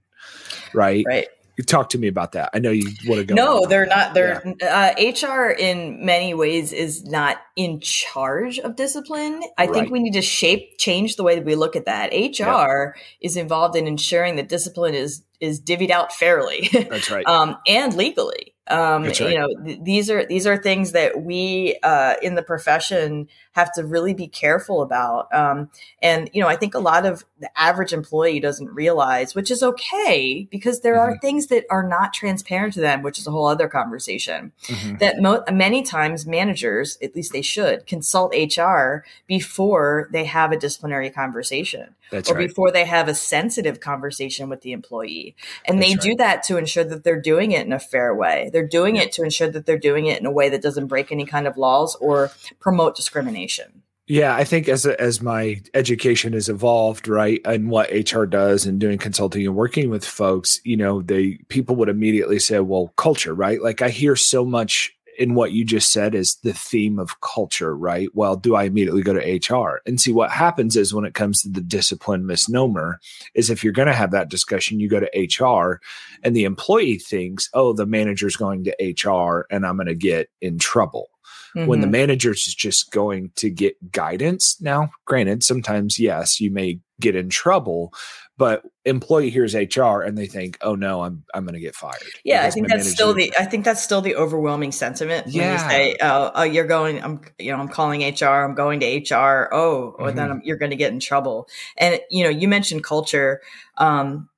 right? 0.73 1.03
Right 1.05 1.27
talk 1.65 1.89
to 1.89 1.97
me 1.97 2.07
about 2.07 2.33
that. 2.33 2.49
I 2.53 2.59
know 2.59 2.71
you 2.71 2.85
want 3.07 3.19
to 3.19 3.25
go. 3.25 3.35
No, 3.35 3.65
they're 3.65 3.85
not. 3.85 4.13
They're 4.13 4.41
yeah. 4.61 4.93
uh, 4.97 5.27
HR 5.27 5.49
in 5.49 6.05
many 6.05 6.33
ways 6.33 6.71
is 6.73 7.03
not 7.03 7.37
in 7.55 7.79
charge 7.79 8.59
of 8.59 8.75
discipline. 8.75 9.41
I 9.57 9.65
right. 9.65 9.73
think 9.73 9.91
we 9.91 9.99
need 9.99 10.13
to 10.13 10.21
shape 10.21 10.77
change 10.77 11.15
the 11.15 11.23
way 11.23 11.35
that 11.35 11.45
we 11.45 11.55
look 11.55 11.75
at 11.75 11.85
that. 11.85 12.11
HR 12.13 12.95
is 13.21 13.37
involved 13.37 13.75
in 13.75 13.87
ensuring 13.87 14.35
that 14.35 14.49
discipline 14.49 14.93
is 14.93 15.23
is 15.39 15.61
divvied 15.61 15.91
out 15.91 16.13
fairly. 16.13 16.69
That's 16.71 17.09
right. 17.11 17.25
um, 17.27 17.57
and 17.67 17.93
legally. 17.95 18.53
Um, 18.69 19.03
right. 19.03 19.19
You 19.19 19.39
know, 19.39 19.47
th- 19.65 19.79
these 19.81 20.09
are 20.09 20.25
these 20.25 20.45
are 20.45 20.57
things 20.57 20.91
that 20.91 21.21
we 21.21 21.77
uh, 21.83 22.15
in 22.21 22.35
the 22.35 22.43
profession 22.43 23.27
have 23.53 23.71
to 23.73 23.83
really 23.83 24.13
be 24.13 24.27
careful 24.27 24.81
about. 24.81 25.33
Um, 25.33 25.69
and 26.01 26.29
you 26.33 26.41
know, 26.41 26.47
I 26.47 26.55
think 26.55 26.75
a 26.75 26.79
lot 26.79 27.05
of 27.05 27.25
the 27.39 27.49
average 27.59 27.93
employee 27.93 28.39
doesn't 28.39 28.69
realize, 28.69 29.33
which 29.35 29.49
is 29.49 29.63
okay 29.63 30.47
because 30.51 30.81
there 30.81 30.95
mm-hmm. 30.95 31.13
are 31.13 31.19
things 31.19 31.47
that 31.47 31.65
are 31.69 31.87
not 31.87 32.13
transparent 32.13 32.73
to 32.73 32.81
them, 32.81 33.01
which 33.01 33.17
is 33.17 33.27
a 33.27 33.31
whole 33.31 33.47
other 33.47 33.67
conversation. 33.67 34.51
Mm-hmm. 34.63 34.97
That 34.97 35.19
mo- 35.19 35.43
many 35.51 35.81
times 35.81 36.25
managers, 36.25 36.97
at 37.01 37.15
least 37.15 37.33
they 37.33 37.41
should, 37.41 37.87
consult 37.87 38.33
HR 38.35 39.03
before 39.27 40.09
they 40.11 40.25
have 40.25 40.51
a 40.51 40.57
disciplinary 40.57 41.09
conversation 41.09 41.95
That's 42.11 42.29
or 42.29 42.35
right. 42.35 42.47
before 42.47 42.71
they 42.71 42.85
have 42.85 43.07
a 43.07 43.13
sensitive 43.13 43.79
conversation 43.79 44.49
with 44.49 44.61
the 44.61 44.71
employee, 44.71 45.35
and 45.65 45.79
That's 45.79 45.89
they 45.89 45.95
right. 45.95 46.03
do 46.03 46.15
that 46.15 46.43
to 46.43 46.57
ensure 46.57 46.83
that 46.83 47.03
they're 47.03 47.21
doing 47.21 47.51
it 47.51 47.65
in 47.65 47.73
a 47.73 47.79
fair 47.79 48.15
way. 48.15 48.49
They're 48.53 48.67
doing 48.67 48.95
it 48.95 49.11
to 49.13 49.23
ensure 49.23 49.49
that 49.49 49.65
they're 49.65 49.77
doing 49.77 50.05
it 50.05 50.19
in 50.19 50.25
a 50.25 50.31
way 50.31 50.49
that 50.49 50.61
doesn't 50.61 50.87
break 50.87 51.11
any 51.11 51.25
kind 51.25 51.47
of 51.47 51.57
laws 51.57 51.95
or 51.99 52.31
promote 52.59 52.95
discrimination. 52.95 53.83
Yeah, 54.09 54.33
I 54.33 54.45
think 54.45 54.69
as 54.69 54.85
as 54.85 55.21
my 55.21 55.61
education 55.73 56.31
has 56.31 56.47
evolved, 56.47 57.09
right, 57.09 57.41
and 57.43 57.69
what 57.69 57.91
HR 57.91 58.23
does 58.23 58.65
and 58.65 58.79
doing 58.79 58.97
consulting 58.97 59.45
and 59.45 59.53
working 59.53 59.89
with 59.89 60.05
folks, 60.05 60.61
you 60.63 60.77
know, 60.77 61.01
they 61.01 61.39
people 61.49 61.75
would 61.75 61.89
immediately 61.89 62.39
say, 62.39 62.61
"Well, 62.61 62.93
culture, 62.95 63.33
right?" 63.33 63.61
Like 63.61 63.81
I 63.81 63.89
hear 63.89 64.15
so 64.15 64.45
much 64.45 64.96
in 65.17 65.33
what 65.33 65.51
you 65.51 65.65
just 65.65 65.91
said 65.91 66.15
is 66.15 66.35
the 66.43 66.53
theme 66.53 66.99
of 66.99 67.19
culture, 67.21 67.75
right? 67.75 68.09
Well, 68.13 68.35
do 68.35 68.55
I 68.55 68.63
immediately 68.63 69.01
go 69.01 69.13
to 69.13 69.55
HR? 69.55 69.81
And 69.85 69.99
see 69.99 70.13
what 70.13 70.31
happens 70.31 70.75
is 70.75 70.93
when 70.93 71.05
it 71.05 71.13
comes 71.13 71.41
to 71.41 71.49
the 71.49 71.61
discipline 71.61 72.25
misnomer, 72.25 72.99
is 73.33 73.49
if 73.49 73.63
you're 73.63 73.73
going 73.73 73.87
to 73.87 73.93
have 73.93 74.11
that 74.11 74.29
discussion, 74.29 74.79
you 74.79 74.89
go 74.89 74.99
to 74.99 75.43
HR 75.43 75.81
and 76.23 76.35
the 76.35 76.43
employee 76.43 76.99
thinks, 76.99 77.49
oh, 77.53 77.73
the 77.73 77.85
manager's 77.85 78.35
going 78.35 78.65
to 78.65 78.75
HR 78.81 79.45
and 79.49 79.65
I'm 79.65 79.75
going 79.75 79.87
to 79.87 79.95
get 79.95 80.29
in 80.41 80.59
trouble. 80.59 81.09
Mm-hmm. 81.55 81.67
When 81.67 81.81
the 81.81 81.85
mm-hmm. 81.85 81.91
manager 81.91 82.31
is 82.31 82.43
just 82.43 82.91
going 82.91 83.31
to 83.35 83.49
get 83.49 83.91
guidance. 83.91 84.59
Now, 84.61 84.89
granted, 85.05 85.43
sometimes, 85.43 85.97
yes, 85.97 86.39
you 86.39 86.51
may 86.51 86.79
get 86.99 87.15
in 87.15 87.29
trouble, 87.29 87.93
but 88.37 88.63
employee 88.85 89.29
hears 89.29 89.55
HR 89.55 90.01
and 90.01 90.17
they 90.17 90.27
think, 90.27 90.57
"Oh 90.61 90.75
no, 90.75 91.01
I'm 91.01 91.23
I'm 91.33 91.43
going 91.43 91.55
to 91.55 91.59
get 91.59 91.75
fired." 91.75 92.01
Yeah, 92.23 92.45
I 92.45 92.51
think 92.51 92.67
that's 92.67 92.89
still 92.89 93.13
the 93.13 93.33
I 93.37 93.45
think 93.45 93.65
that's 93.65 93.81
still 93.81 94.01
the 94.01 94.15
overwhelming 94.15 94.71
sentiment. 94.71 95.27
Yeah, 95.27 95.53
you 95.53 95.69
say, 95.69 95.97
oh, 96.01 96.31
oh, 96.35 96.43
you're 96.43 96.67
going, 96.67 97.03
I'm 97.03 97.21
you 97.39 97.51
know, 97.51 97.59
I'm 97.59 97.67
calling 97.67 98.01
HR, 98.01 98.25
I'm 98.25 98.55
going 98.55 98.79
to 98.81 98.97
HR. 98.97 99.49
Oh, 99.51 99.93
mm-hmm. 99.93 100.03
or 100.03 100.11
then 100.11 100.31
I'm, 100.31 100.41
you're 100.43 100.57
going 100.57 100.71
to 100.71 100.75
get 100.77 100.91
in 100.91 100.99
trouble. 100.99 101.47
And 101.77 101.99
you 102.09 102.23
know, 102.23 102.29
you 102.29 102.47
mentioned 102.47 102.83
culture. 102.83 103.41
Um, 103.77 104.29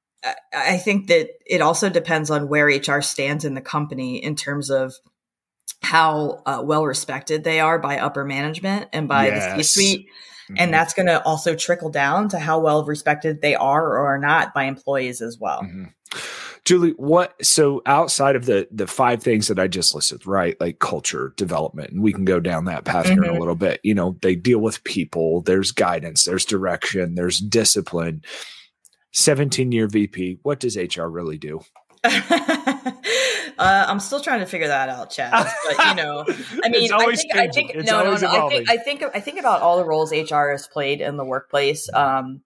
I 0.53 0.77
think 0.77 1.07
that 1.07 1.29
it 1.45 1.61
also 1.61 1.89
depends 1.89 2.29
on 2.29 2.49
where 2.49 2.67
HR 2.67 3.01
stands 3.01 3.45
in 3.45 3.53
the 3.53 3.61
company 3.61 4.21
in 4.21 4.35
terms 4.35 4.69
of 4.69 4.95
how 5.81 6.41
uh, 6.45 6.61
well 6.63 6.85
respected 6.85 7.43
they 7.43 7.59
are 7.59 7.79
by 7.79 7.97
upper 7.99 8.25
management 8.25 8.89
and 8.93 9.07
by 9.07 9.27
yes. 9.27 9.57
the 9.57 9.63
C 9.63 9.81
suite. 9.81 10.07
Mm-hmm. 10.49 10.55
And 10.57 10.73
that's 10.73 10.93
going 10.93 11.05
to 11.05 11.21
also 11.23 11.55
trickle 11.55 11.89
down 11.89 12.29
to 12.29 12.39
how 12.39 12.59
well 12.59 12.83
respected 12.83 13.41
they 13.41 13.55
are 13.55 13.85
or 13.85 14.07
are 14.07 14.17
not 14.17 14.53
by 14.53 14.63
employees 14.63 15.21
as 15.21 15.37
well. 15.39 15.61
Mm-hmm. 15.61 15.85
Julie, 16.65 16.93
what 16.97 17.33
so 17.43 17.81
outside 17.85 18.35
of 18.35 18.45
the 18.45 18.67
the 18.71 18.87
five 18.87 19.23
things 19.23 19.47
that 19.47 19.59
I 19.59 19.67
just 19.67 19.95
listed, 19.95 20.25
right? 20.27 20.59
Like 20.59 20.79
culture 20.79 21.33
development, 21.37 21.91
and 21.91 22.03
we 22.03 22.13
can 22.13 22.25
go 22.25 22.39
down 22.39 22.65
that 22.65 22.85
path 22.85 23.05
mm-hmm. 23.05 23.13
here 23.13 23.23
in 23.23 23.29
a 23.29 23.31
mm-hmm. 23.33 23.39
little 23.39 23.55
bit. 23.55 23.79
You 23.83 23.95
know, 23.95 24.17
they 24.21 24.35
deal 24.35 24.59
with 24.59 24.83
people, 24.83 25.41
there's 25.41 25.71
guidance, 25.71 26.25
there's 26.25 26.45
direction, 26.45 27.15
there's 27.15 27.39
discipline. 27.39 28.23
17 29.13 29.71
year 29.71 29.87
VP, 29.87 30.37
what 30.43 30.59
does 30.59 30.77
HR 30.77 31.05
really 31.05 31.39
do? 31.39 31.61
Uh, 33.57 33.85
I'm 33.89 33.99
still 33.99 34.21
trying 34.21 34.39
to 34.39 34.45
figure 34.45 34.69
that 34.69 34.87
out, 34.87 35.09
Chas. 35.09 35.31
But 35.33 35.87
you 35.87 35.95
know, 36.01 36.23
I 36.63 36.69
mean, 36.69 36.93
I 36.93 37.13
think, 37.13 37.35
I 37.35 37.47
think, 37.49 37.75
no, 37.75 38.03
no, 38.03 38.15
no. 38.15 38.47
I 38.47 38.47
think, 38.47 38.69
I 38.69 38.77
think, 38.77 39.03
I 39.13 39.19
think 39.19 39.37
about 39.37 39.61
all 39.61 39.77
the 39.77 39.83
roles 39.83 40.13
HR 40.13 40.51
has 40.51 40.65
played 40.65 41.01
in 41.01 41.17
the 41.17 41.25
workplace. 41.25 41.91
Um, 41.93 42.41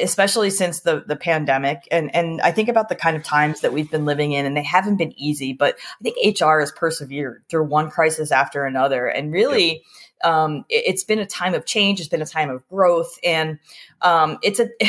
especially 0.00 0.50
since 0.50 0.80
the 0.80 1.02
the 1.06 1.16
pandemic 1.16 1.86
and 1.90 2.14
and 2.14 2.40
I 2.40 2.52
think 2.52 2.68
about 2.68 2.88
the 2.88 2.94
kind 2.94 3.16
of 3.16 3.24
times 3.24 3.60
that 3.60 3.72
we've 3.72 3.90
been 3.90 4.04
living 4.04 4.32
in 4.32 4.46
and 4.46 4.56
they 4.56 4.62
haven't 4.62 4.96
been 4.96 5.12
easy 5.18 5.52
but 5.52 5.76
I 6.00 6.04
think 6.04 6.40
HR 6.40 6.60
has 6.60 6.70
persevered 6.70 7.42
through 7.48 7.64
one 7.64 7.90
crisis 7.90 8.30
after 8.30 8.64
another 8.64 9.06
and 9.08 9.32
really 9.32 9.82
um, 10.22 10.64
it, 10.68 10.90
has 10.90 11.04
been 11.04 11.18
a 11.18 11.26
time 11.26 11.54
of 11.54 11.66
change. 11.66 12.00
It's 12.00 12.08
been 12.08 12.22
a 12.22 12.26
time 12.26 12.50
of 12.50 12.66
growth, 12.68 13.18
and 13.24 13.58
um, 14.02 14.38
it's 14.42 14.60
a 14.60 14.68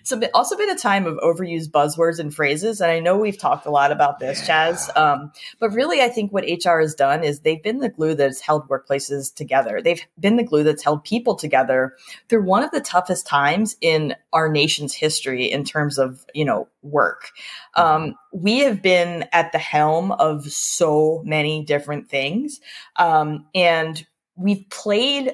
it's 0.00 0.12
a 0.12 0.16
bit, 0.16 0.30
also 0.34 0.56
been 0.56 0.70
a 0.70 0.78
time 0.78 1.06
of 1.06 1.16
overused 1.18 1.70
buzzwords 1.70 2.18
and 2.18 2.34
phrases. 2.34 2.80
And 2.80 2.90
I 2.90 3.00
know 3.00 3.16
we've 3.16 3.38
talked 3.38 3.66
a 3.66 3.70
lot 3.70 3.92
about 3.92 4.18
this, 4.18 4.40
yeah. 4.40 4.70
Chas. 4.70 4.90
Um, 4.96 5.32
but 5.58 5.70
really, 5.72 6.00
I 6.00 6.08
think 6.08 6.32
what 6.32 6.44
HR 6.44 6.80
has 6.80 6.94
done 6.94 7.24
is 7.24 7.40
they've 7.40 7.62
been 7.62 7.78
the 7.78 7.88
glue 7.88 8.14
that's 8.14 8.40
held 8.40 8.68
workplaces 8.68 9.34
together. 9.34 9.80
They've 9.82 10.02
been 10.18 10.36
the 10.36 10.44
glue 10.44 10.64
that's 10.64 10.82
held 10.82 11.04
people 11.04 11.34
together 11.34 11.94
through 12.28 12.44
one 12.44 12.62
of 12.62 12.70
the 12.70 12.80
toughest 12.80 13.26
times 13.26 13.76
in 13.80 14.14
our 14.32 14.48
nation's 14.48 14.94
history 14.94 15.50
in 15.50 15.64
terms 15.64 15.98
of 15.98 16.24
you 16.34 16.44
know 16.44 16.68
work. 16.82 17.30
Um, 17.74 18.14
we 18.32 18.60
have 18.60 18.82
been 18.82 19.28
at 19.32 19.52
the 19.52 19.58
helm 19.58 20.12
of 20.12 20.44
so 20.50 21.22
many 21.24 21.64
different 21.64 22.08
things, 22.08 22.60
um, 22.96 23.46
and 23.54 24.06
we've 24.40 24.68
played 24.70 25.32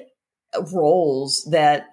roles 0.73 1.47
that 1.51 1.87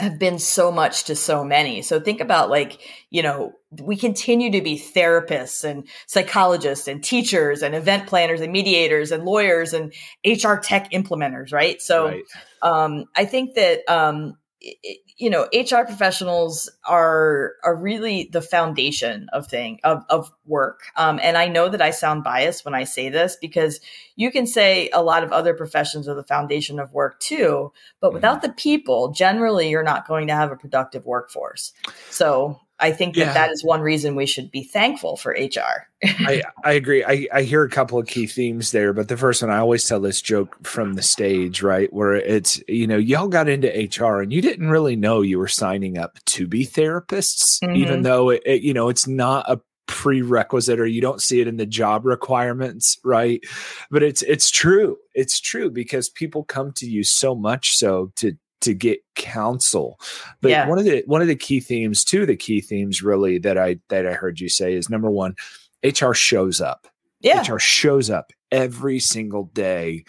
have 0.00 0.18
been 0.18 0.40
so 0.40 0.72
much 0.72 1.04
to 1.04 1.14
so 1.14 1.44
many. 1.44 1.80
So 1.80 2.00
think 2.00 2.20
about 2.20 2.50
like, 2.50 2.80
you 3.10 3.22
know, 3.22 3.52
we 3.80 3.96
continue 3.96 4.50
to 4.50 4.60
be 4.60 4.76
therapists 4.76 5.62
and 5.62 5.86
psychologists 6.08 6.88
and 6.88 7.02
teachers 7.02 7.62
and 7.62 7.76
event 7.76 8.08
planners 8.08 8.40
and 8.40 8.52
mediators 8.52 9.12
and 9.12 9.24
lawyers 9.24 9.72
and 9.72 9.94
HR 10.26 10.56
tech 10.56 10.90
implementers, 10.90 11.52
right? 11.52 11.80
So 11.80 12.08
right. 12.08 12.24
Um, 12.62 13.04
I 13.14 13.24
think 13.24 13.54
that 13.54 13.80
um, 13.88 14.36
it, 14.60 14.98
you 15.16 15.30
know 15.30 15.46
hr 15.52 15.84
professionals 15.84 16.68
are 16.86 17.52
are 17.62 17.76
really 17.76 18.28
the 18.32 18.42
foundation 18.42 19.28
of 19.32 19.46
thing 19.46 19.78
of, 19.84 20.04
of 20.08 20.30
work 20.46 20.80
um, 20.96 21.20
and 21.22 21.36
i 21.36 21.46
know 21.46 21.68
that 21.68 21.80
i 21.80 21.90
sound 21.90 22.24
biased 22.24 22.64
when 22.64 22.74
i 22.74 22.84
say 22.84 23.08
this 23.08 23.36
because 23.40 23.80
you 24.16 24.30
can 24.30 24.46
say 24.46 24.90
a 24.92 25.02
lot 25.02 25.22
of 25.22 25.32
other 25.32 25.54
professions 25.54 26.08
are 26.08 26.14
the 26.14 26.24
foundation 26.24 26.78
of 26.78 26.92
work 26.92 27.18
too 27.20 27.72
but 28.00 28.08
mm-hmm. 28.08 28.14
without 28.14 28.42
the 28.42 28.52
people 28.52 29.12
generally 29.12 29.68
you're 29.68 29.82
not 29.82 30.06
going 30.06 30.26
to 30.26 30.34
have 30.34 30.50
a 30.50 30.56
productive 30.56 31.06
workforce 31.06 31.72
so 32.10 32.60
I 32.80 32.90
think 32.90 33.14
that 33.14 33.20
yeah. 33.20 33.32
that 33.34 33.50
is 33.50 33.64
one 33.64 33.80
reason 33.80 34.16
we 34.16 34.26
should 34.26 34.50
be 34.50 34.64
thankful 34.64 35.16
for 35.16 35.30
HR. 35.32 35.86
I, 36.02 36.42
I 36.64 36.72
agree. 36.72 37.04
I, 37.04 37.28
I 37.32 37.42
hear 37.42 37.62
a 37.62 37.70
couple 37.70 37.98
of 37.98 38.06
key 38.06 38.26
themes 38.26 38.72
there, 38.72 38.92
but 38.92 39.08
the 39.08 39.16
first 39.16 39.42
one, 39.42 39.50
I 39.50 39.58
always 39.58 39.86
tell 39.86 40.00
this 40.00 40.20
joke 40.20 40.56
from 40.66 40.94
the 40.94 41.02
stage, 41.02 41.62
right? 41.62 41.92
Where 41.92 42.14
it's, 42.14 42.60
you 42.66 42.86
know, 42.86 42.96
y'all 42.96 43.28
got 43.28 43.48
into 43.48 43.68
HR 43.68 44.20
and 44.20 44.32
you 44.32 44.42
didn't 44.42 44.70
really 44.70 44.96
know 44.96 45.22
you 45.22 45.38
were 45.38 45.48
signing 45.48 45.98
up 45.98 46.18
to 46.26 46.48
be 46.48 46.66
therapists, 46.66 47.60
mm-hmm. 47.62 47.76
even 47.76 48.02
though 48.02 48.30
it, 48.30 48.42
it, 48.44 48.62
you 48.62 48.74
know, 48.74 48.88
it's 48.88 49.06
not 49.06 49.48
a 49.48 49.60
prerequisite 49.86 50.80
or 50.80 50.86
you 50.86 51.00
don't 51.00 51.22
see 51.22 51.40
it 51.40 51.46
in 51.46 51.58
the 51.58 51.66
job 51.66 52.06
requirements 52.06 52.98
right 53.04 53.44
but 53.90 54.02
it's 54.02 54.22
it's 54.22 54.50
true 54.50 54.96
it's 55.12 55.38
true 55.38 55.70
because 55.70 56.08
people 56.08 56.42
come 56.42 56.72
to 56.72 56.86
you 56.86 57.04
so 57.04 57.34
much 57.34 57.76
so 57.76 58.10
to 58.16 58.32
to 58.64 58.74
get 58.74 59.00
counsel. 59.14 59.98
But 60.40 60.50
yeah. 60.50 60.68
one 60.68 60.78
of 60.78 60.84
the 60.84 61.02
one 61.06 61.22
of 61.22 61.28
the 61.28 61.36
key 61.36 61.60
themes, 61.60 62.04
two 62.04 62.22
of 62.22 62.26
the 62.26 62.36
key 62.36 62.60
themes 62.60 63.02
really 63.02 63.38
that 63.38 63.58
I 63.58 63.78
that 63.88 64.06
I 64.06 64.12
heard 64.12 64.40
you 64.40 64.48
say 64.48 64.74
is 64.74 64.90
number 64.90 65.10
one, 65.10 65.34
HR 65.82 66.12
shows 66.12 66.60
up. 66.60 66.86
Yeah. 67.20 67.40
HR 67.40 67.58
shows 67.58 68.10
up 68.10 68.32
every 68.50 69.00
single 69.00 69.44
day 69.54 70.04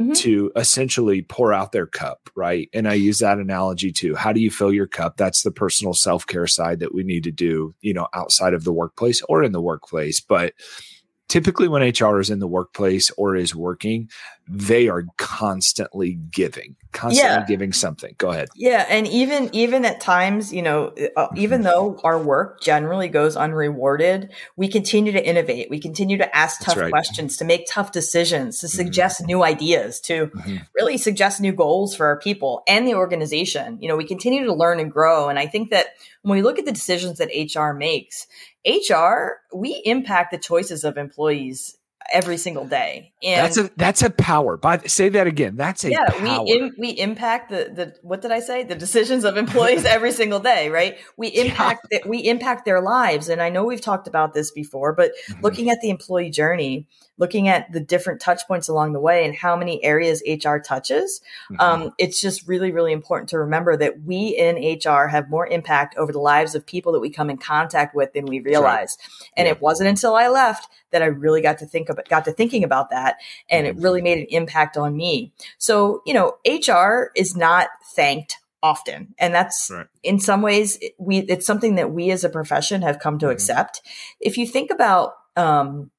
mm-hmm. 0.00 0.12
to 0.12 0.52
essentially 0.56 1.22
pour 1.22 1.52
out 1.52 1.72
their 1.72 1.86
cup, 1.86 2.28
right? 2.34 2.68
And 2.72 2.88
I 2.88 2.94
use 2.94 3.18
that 3.18 3.38
analogy 3.38 3.92
too. 3.92 4.14
How 4.14 4.32
do 4.32 4.40
you 4.40 4.50
fill 4.50 4.72
your 4.72 4.86
cup? 4.86 5.16
That's 5.16 5.42
the 5.42 5.50
personal 5.50 5.94
self-care 5.94 6.46
side 6.46 6.80
that 6.80 6.94
we 6.94 7.04
need 7.04 7.24
to 7.24 7.30
do, 7.30 7.74
you 7.80 7.94
know, 7.94 8.08
outside 8.14 8.54
of 8.54 8.64
the 8.64 8.72
workplace 8.72 9.22
or 9.28 9.42
in 9.42 9.52
the 9.52 9.60
workplace. 9.60 10.20
But 10.20 10.54
typically 11.28 11.68
when 11.68 11.82
HR 11.82 12.20
is 12.20 12.30
in 12.30 12.38
the 12.38 12.46
workplace 12.46 13.10
or 13.16 13.36
is 13.36 13.54
working, 13.54 14.08
they 14.48 14.88
are 14.88 15.04
constantly 15.16 16.14
giving, 16.14 16.76
constantly 16.92 17.40
yeah. 17.40 17.44
giving 17.46 17.72
something. 17.72 18.14
Go 18.16 18.30
ahead. 18.30 18.48
Yeah, 18.54 18.86
and 18.88 19.06
even 19.08 19.50
even 19.52 19.84
at 19.84 20.00
times, 20.00 20.52
you 20.52 20.62
know, 20.62 20.94
uh, 21.16 21.26
even 21.34 21.62
mm-hmm. 21.62 21.64
though 21.64 22.00
our 22.04 22.18
work 22.22 22.60
generally 22.60 23.08
goes 23.08 23.36
unrewarded, 23.36 24.32
we 24.56 24.68
continue 24.68 25.10
to 25.12 25.24
innovate. 25.24 25.68
We 25.68 25.80
continue 25.80 26.18
to 26.18 26.36
ask 26.36 26.60
tough 26.62 26.76
right. 26.76 26.90
questions, 26.90 27.36
to 27.38 27.44
make 27.44 27.66
tough 27.68 27.90
decisions, 27.90 28.60
to 28.60 28.66
mm-hmm. 28.66 28.76
suggest 28.76 29.18
mm-hmm. 29.18 29.26
new 29.26 29.42
ideas, 29.42 30.00
to 30.02 30.28
mm-hmm. 30.28 30.56
really 30.76 30.96
suggest 30.96 31.40
new 31.40 31.52
goals 31.52 31.96
for 31.96 32.06
our 32.06 32.18
people 32.18 32.62
and 32.68 32.86
the 32.86 32.94
organization. 32.94 33.78
You 33.80 33.88
know, 33.88 33.96
we 33.96 34.06
continue 34.06 34.44
to 34.44 34.54
learn 34.54 34.78
and 34.78 34.92
grow, 34.92 35.28
and 35.28 35.40
I 35.40 35.46
think 35.46 35.70
that 35.70 35.86
when 36.26 36.38
we 36.38 36.42
look 36.42 36.58
at 36.58 36.64
the 36.64 36.72
decisions 36.72 37.18
that 37.18 37.28
HR 37.28 37.72
makes, 37.72 38.26
HR, 38.66 39.38
we 39.54 39.80
impact 39.84 40.32
the 40.32 40.38
choices 40.38 40.82
of 40.82 40.98
employees 40.98 41.78
every 42.12 42.36
single 42.36 42.64
day. 42.64 43.12
And 43.22 43.44
that's 43.44 43.56
a 43.56 43.70
that's 43.76 44.02
a 44.02 44.10
power. 44.10 44.56
By 44.56 44.78
say 44.78 45.08
that 45.10 45.28
again. 45.28 45.54
That's 45.54 45.84
a 45.84 45.90
yeah. 45.92 46.06
Power. 46.08 46.44
We 46.44 46.52
Im, 46.52 46.74
we 46.78 46.90
impact 46.90 47.50
the 47.50 47.70
the 47.72 47.94
what 48.02 48.22
did 48.22 48.32
I 48.32 48.40
say? 48.40 48.64
The 48.64 48.74
decisions 48.74 49.24
of 49.24 49.36
employees 49.36 49.84
every 49.96 50.10
single 50.10 50.40
day, 50.40 50.68
right? 50.68 50.98
We 51.16 51.28
impact 51.28 51.86
yeah. 51.92 52.00
the, 52.02 52.08
we 52.08 52.18
impact 52.26 52.64
their 52.64 52.80
lives. 52.80 53.28
And 53.28 53.40
I 53.40 53.48
know 53.48 53.64
we've 53.64 53.80
talked 53.80 54.08
about 54.08 54.34
this 54.34 54.50
before, 54.50 54.94
but 54.94 55.12
mm-hmm. 55.30 55.42
looking 55.42 55.70
at 55.70 55.78
the 55.80 55.90
employee 55.90 56.30
journey, 56.30 56.88
looking 57.18 57.48
at 57.48 57.70
the 57.72 57.80
different 57.80 58.20
touch 58.20 58.46
points 58.46 58.68
along 58.68 58.92
the 58.92 59.00
way 59.00 59.24
and 59.24 59.34
how 59.34 59.56
many 59.56 59.82
areas 59.82 60.22
HR 60.26 60.58
touches, 60.58 61.20
mm-hmm. 61.50 61.60
um, 61.60 61.92
it's 61.98 62.20
just 62.20 62.46
really, 62.46 62.70
really 62.70 62.92
important 62.92 63.28
to 63.30 63.38
remember 63.38 63.76
that 63.76 64.02
we 64.02 64.28
in 64.28 64.56
HR 64.56 65.06
have 65.06 65.30
more 65.30 65.46
impact 65.46 65.96
over 65.96 66.12
the 66.12 66.20
lives 66.20 66.54
of 66.54 66.66
people 66.66 66.92
that 66.92 67.00
we 67.00 67.10
come 67.10 67.30
in 67.30 67.38
contact 67.38 67.94
with 67.94 68.12
than 68.12 68.26
we 68.26 68.40
realize. 68.40 68.96
Right. 69.00 69.30
And 69.36 69.46
yeah. 69.46 69.52
it 69.52 69.60
wasn't 69.60 69.88
until 69.88 70.14
I 70.14 70.28
left 70.28 70.68
that 70.90 71.02
I 71.02 71.06
really 71.06 71.40
got 71.40 71.58
to 71.58 71.66
think 71.66 71.88
about, 71.88 72.08
got 72.08 72.24
to 72.26 72.32
thinking 72.32 72.64
about 72.64 72.90
that. 72.90 73.16
And 73.48 73.66
mm-hmm. 73.66 73.78
it 73.78 73.82
really 73.82 74.02
made 74.02 74.18
an 74.18 74.26
impact 74.30 74.76
on 74.76 74.96
me. 74.96 75.32
So, 75.58 76.02
you 76.06 76.14
know, 76.14 76.36
HR 76.46 77.10
is 77.14 77.36
not 77.36 77.68
thanked 77.94 78.38
often 78.62 79.14
and 79.18 79.34
that's 79.34 79.70
right. 79.72 79.86
in 80.02 80.18
some 80.18 80.42
ways 80.42 80.78
we 80.98 81.18
it's 81.18 81.46
something 81.46 81.76
that 81.76 81.92
we 81.92 82.10
as 82.10 82.24
a 82.24 82.28
profession 82.28 82.82
have 82.82 82.98
come 82.98 83.18
to 83.18 83.26
mm-hmm. 83.26 83.32
accept 83.32 83.82
if 84.18 84.38
you 84.38 84.46
think 84.46 84.72
about 84.72 85.12
um, 85.36 85.90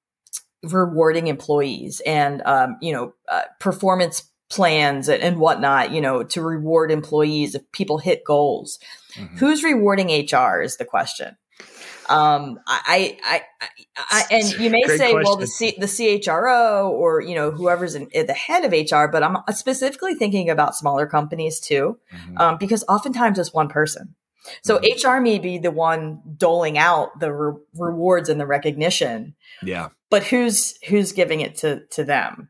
rewarding 0.73 1.27
employees 1.27 2.01
and 2.05 2.41
um, 2.43 2.77
you 2.81 2.93
know 2.93 3.13
uh, 3.29 3.43
performance 3.59 4.29
plans 4.49 5.09
and, 5.09 5.21
and, 5.21 5.39
whatnot 5.39 5.91
you 5.91 5.99
know 5.99 6.23
to 6.23 6.41
reward 6.41 6.89
employees 6.91 7.53
if 7.53 7.69
people 7.73 7.97
hit 7.97 8.23
goals 8.23 8.79
mm-hmm. 9.15 9.35
who's 9.37 9.63
rewarding 9.63 10.07
hr 10.07 10.61
is 10.61 10.77
the 10.77 10.85
question 10.85 11.35
um, 12.09 12.59
I, 12.65 13.17
I, 13.23 13.41
I, 13.41 13.41
I, 13.97 14.23
and 14.31 14.59
you 14.59 14.69
may 14.69 14.83
Great 14.83 14.97
say, 14.97 15.11
question. 15.11 15.23
well, 15.23 15.35
the 15.35 15.47
C, 15.47 15.75
the 15.77 15.87
CHRO 15.87 16.89
or 16.89 17.21
you 17.21 17.35
know 17.35 17.51
whoever's 17.51 17.95
in, 17.95 18.07
at 18.15 18.27
the 18.27 18.33
head 18.33 18.63
of 18.63 18.71
HR, 18.71 19.11
but 19.11 19.23
I'm 19.23 19.37
specifically 19.53 20.15
thinking 20.15 20.49
about 20.49 20.75
smaller 20.75 21.05
companies 21.05 21.59
too, 21.59 21.99
mm-hmm. 22.13 22.37
um, 22.37 22.57
because 22.59 22.83
oftentimes 22.87 23.39
it's 23.39 23.53
one 23.53 23.67
person. 23.67 24.15
So 24.63 24.79
mm-hmm. 24.79 25.09
HR 25.09 25.21
may 25.21 25.39
be 25.39 25.57
the 25.57 25.71
one 25.71 26.21
doling 26.37 26.77
out 26.77 27.19
the 27.19 27.33
re- 27.33 27.61
rewards 27.75 28.29
and 28.29 28.39
the 28.39 28.45
recognition. 28.45 29.35
Yeah. 29.61 29.89
But 30.09 30.23
who's 30.23 30.77
who's 30.87 31.11
giving 31.11 31.41
it 31.41 31.55
to 31.57 31.85
to 31.91 32.03
them? 32.03 32.49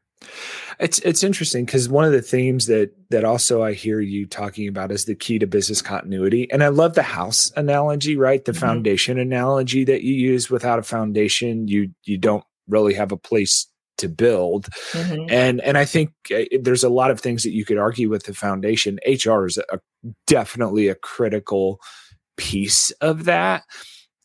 It's 0.80 1.00
it's 1.00 1.24
interesting 1.24 1.66
because 1.66 1.90
one 1.90 2.06
of 2.06 2.12
the 2.12 2.22
themes 2.22 2.68
that 2.68 2.92
that 3.10 3.24
also 3.24 3.64
I 3.64 3.74
hear 3.74 4.00
you 4.00 4.28
talking 4.28 4.68
about 4.68 4.92
is 4.92 5.06
the 5.06 5.16
key 5.16 5.40
to 5.40 5.48
business 5.48 5.82
continuity, 5.82 6.50
and 6.52 6.64
I 6.64 6.68
love 6.68 6.94
the 6.94 7.04
house 7.04 7.52
analogy, 7.56 8.16
right? 8.16 8.44
The 8.44 8.52
mm-hmm. 8.52 8.60
foundation 8.60 9.18
analogy 9.18 9.84
that 9.86 10.04
you 10.04 10.14
use. 10.14 10.50
Without 10.50 10.80
a 10.80 10.84
foundation, 10.84 11.68
you 11.68 11.90
you 12.04 12.18
don't 12.18 12.44
really 12.68 12.94
have 12.94 13.12
a 13.12 13.18
place 13.18 13.68
to 13.98 14.10
build. 14.10 14.68
Mm-hmm. 14.92 15.26
and 15.30 15.62
and 15.62 15.78
i 15.78 15.86
think 15.86 16.12
uh, 16.34 16.44
there's 16.62 16.84
a 16.84 16.90
lot 16.90 17.12
of 17.12 17.20
things 17.20 17.44
that 17.44 17.52
you 17.52 17.66
could 17.66 17.78
argue 17.78 18.10
with 18.10 18.24
the 18.24 18.34
foundation. 18.34 19.00
Hr 19.06 19.46
is 19.46 19.58
a, 19.58 19.80
definitely 20.26 20.88
a 20.88 20.96
critical 20.96 21.80
piece 22.38 22.92
of 23.02 23.26
that 23.26 23.64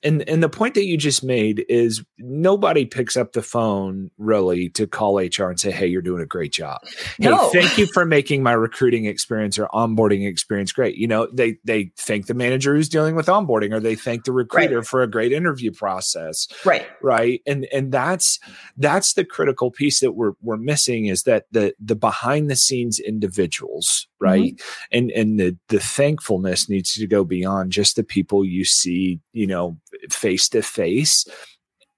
and 0.05 0.29
and 0.29 0.43
the 0.43 0.49
point 0.49 0.75
that 0.75 0.85
you 0.85 0.97
just 0.97 1.23
made 1.23 1.65
is 1.69 2.03
nobody 2.19 2.85
picks 2.85 3.17
up 3.17 3.33
the 3.33 3.43
phone 3.43 4.11
really 4.19 4.69
to 4.71 4.87
call 4.87 5.19
HR 5.19 5.45
and 5.45 5.61
say, 5.61 5.71
"Hey, 5.71 5.87
you're 5.87 6.03
doing 6.03 6.23
a 6.23 6.27
great 6.27 6.53
job. 6.53 6.81
No. 7.19 7.51
Hey, 7.51 7.61
thank 7.61 7.79
you 7.79 7.87
for 7.87 8.05
making 8.05 8.43
my 8.43 8.53
recruiting 8.53 9.05
experience 9.05 9.59
or 9.59 9.69
onboarding 9.69 10.27
experience 10.27 10.73
great." 10.73 10.97
You 10.97 11.07
know, 11.07 11.29
they 11.33 11.59
they 11.65 11.93
thank 11.97 12.27
the 12.27 12.35
manager 12.35 12.75
who's 12.75 12.89
dealing 12.89 13.15
with 13.15 13.27
onboarding, 13.27 13.73
or 13.73 13.81
they 13.81 13.95
thank 13.95 14.25
the 14.25 14.33
recruiter 14.33 14.79
right. 14.79 14.87
for 14.87 15.03
a 15.03 15.07
great 15.07 15.33
interview 15.33 15.71
process. 15.71 16.49
Right, 16.65 16.87
right, 17.01 17.41
and 17.47 17.67
and 17.73 17.93
that's 17.93 18.41
that's 18.77 19.15
the 19.15 19.25
critical 19.25 19.71
piece 19.71 20.01
that 20.01 20.13
we're 20.13 20.33
we're 20.43 20.57
missing 20.57 21.07
is 21.07 21.23
that 21.25 21.45
the 21.53 21.75
the 21.79 21.97
behind 21.97 22.51
the 22.51 22.57
scenes 22.57 22.99
individuals, 22.99 24.09
right, 24.21 24.55
mm-hmm. 24.55 24.99
and 24.99 25.11
and 25.13 25.39
the 25.39 25.57
the 25.69 25.81
thankfulness 25.81 26.69
needs 26.69 26.95
to 26.95 27.07
go 27.07 27.23
beyond 27.23 27.71
just 27.71 27.95
the 27.95 28.05
people 28.05 28.45
you 28.45 28.65
see, 28.65 29.21
you 29.33 29.47
know 29.47 29.77
face 30.11 30.49
to 30.51 30.63
face, 30.63 31.27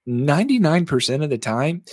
99% 0.07 1.23
of 1.23 1.29
the 1.29 1.37
time, 1.37 1.83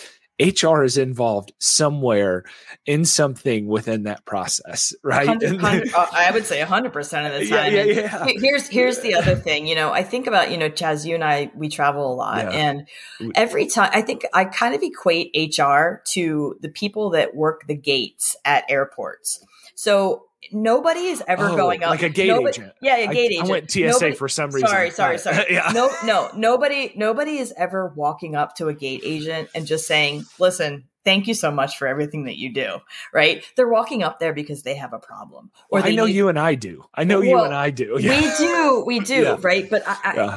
HR 0.41 0.83
is 0.83 0.97
involved 0.97 1.53
somewhere 1.59 2.45
in 2.87 3.05
something 3.05 3.67
within 3.67 4.05
that 4.05 4.25
process, 4.25 4.93
right? 5.05 5.29
100, 5.29 5.63
100, 5.63 5.95
uh, 5.95 6.07
I 6.13 6.31
would 6.31 6.47
say 6.47 6.61
100% 6.61 6.87
of 6.87 7.41
the 7.41 7.49
time. 7.49 7.73
Yeah, 7.73 7.85
yeah, 7.85 7.85
yeah. 7.85 8.27
Here's 8.27 8.67
here's 8.67 9.01
the 9.01 9.15
other 9.15 9.37
thing, 9.37 9.67
you 9.67 9.75
know, 9.75 9.93
I 9.93 10.03
think 10.03 10.27
about, 10.27 10.51
you 10.51 10.57
know, 10.57 10.69
Chas, 10.69 11.07
you 11.07 11.15
and 11.15 11.23
I 11.23 11.53
we 11.55 11.69
travel 11.69 12.13
a 12.13 12.17
lot 12.17 12.47
and 12.47 12.89
every 13.35 13.67
time 13.67 13.91
I 13.93 14.03
think 14.03 14.25
I 14.33 14.47
kind 14.47 14.75
of 14.75 14.83
equate 14.83 15.31
HR 15.37 16.03
to 16.13 16.57
the 16.61 16.71
people 16.71 17.11
that 17.11 17.37
work 17.37 17.67
the 17.69 17.77
gates 17.77 18.35
at 18.45 18.65
airports. 18.69 19.45
So 19.75 20.25
nobody 20.51 21.01
is 21.01 21.23
ever 21.27 21.51
oh, 21.51 21.57
going 21.57 21.83
up 21.83 21.89
to 21.89 21.91
like 21.91 22.03
a 22.03 22.09
gate 22.09 22.29
nobody, 22.29 22.61
agent. 22.61 22.73
Yeah, 22.81 22.97
a 22.97 23.13
gate 23.13 23.33
I, 23.33 23.35
agent. 23.35 23.49
I 23.49 23.51
went 23.51 23.71
TSA 23.71 23.81
nobody, 23.81 24.15
for 24.15 24.29
some 24.29 24.51
reason. 24.51 24.69
Sorry, 24.69 24.91
sorry, 24.91 25.19
sorry. 25.19 25.45
yeah. 25.51 25.71
No, 25.73 25.91
no, 26.05 26.31
nobody, 26.35 26.93
nobody 26.97 27.39
is 27.39 27.53
ever 27.57 27.93
walking 27.95 28.35
up 28.35 28.57
to 28.57 28.69
a 28.69 28.75
gate 28.75 29.03
agent 29.05 29.49
and 29.55 29.67
just 29.67 29.87
saying, 29.87 30.25
"Listen, 30.39 30.85
thank 31.05 31.27
you 31.27 31.35
so 31.35 31.51
much 31.51 31.79
for 31.79 31.87
everything 31.87 32.25
that 32.25 32.37
you 32.37 32.53
do. 32.53 32.79
Right? 33.13 33.45
They're 33.57 33.69
walking 33.69 34.03
up 34.03 34.21
there 34.21 34.33
because 34.33 34.63
they 34.63 34.77
have 34.77 34.93
a 34.93 34.99
problem. 34.99 35.51
Or 35.71 35.81
well, 35.81 35.85
I 35.85 35.95
know 35.95 36.07
need, 36.07 36.17
you 36.17 36.29
and 36.29 36.39
I 36.39 36.55
do. 36.55 36.85
I 36.95 37.05
know 37.05 37.21
well, 37.21 37.29
you 37.29 37.39
and 37.41 37.55
I 37.55 37.71
do. 37.71 37.97
Yeah. 38.01 38.21
We 38.21 38.47
do. 38.47 38.85
We 38.87 39.01
do. 39.15 39.23
Yeah. 39.23 39.37
Right. 39.41 39.69
But 39.69 39.85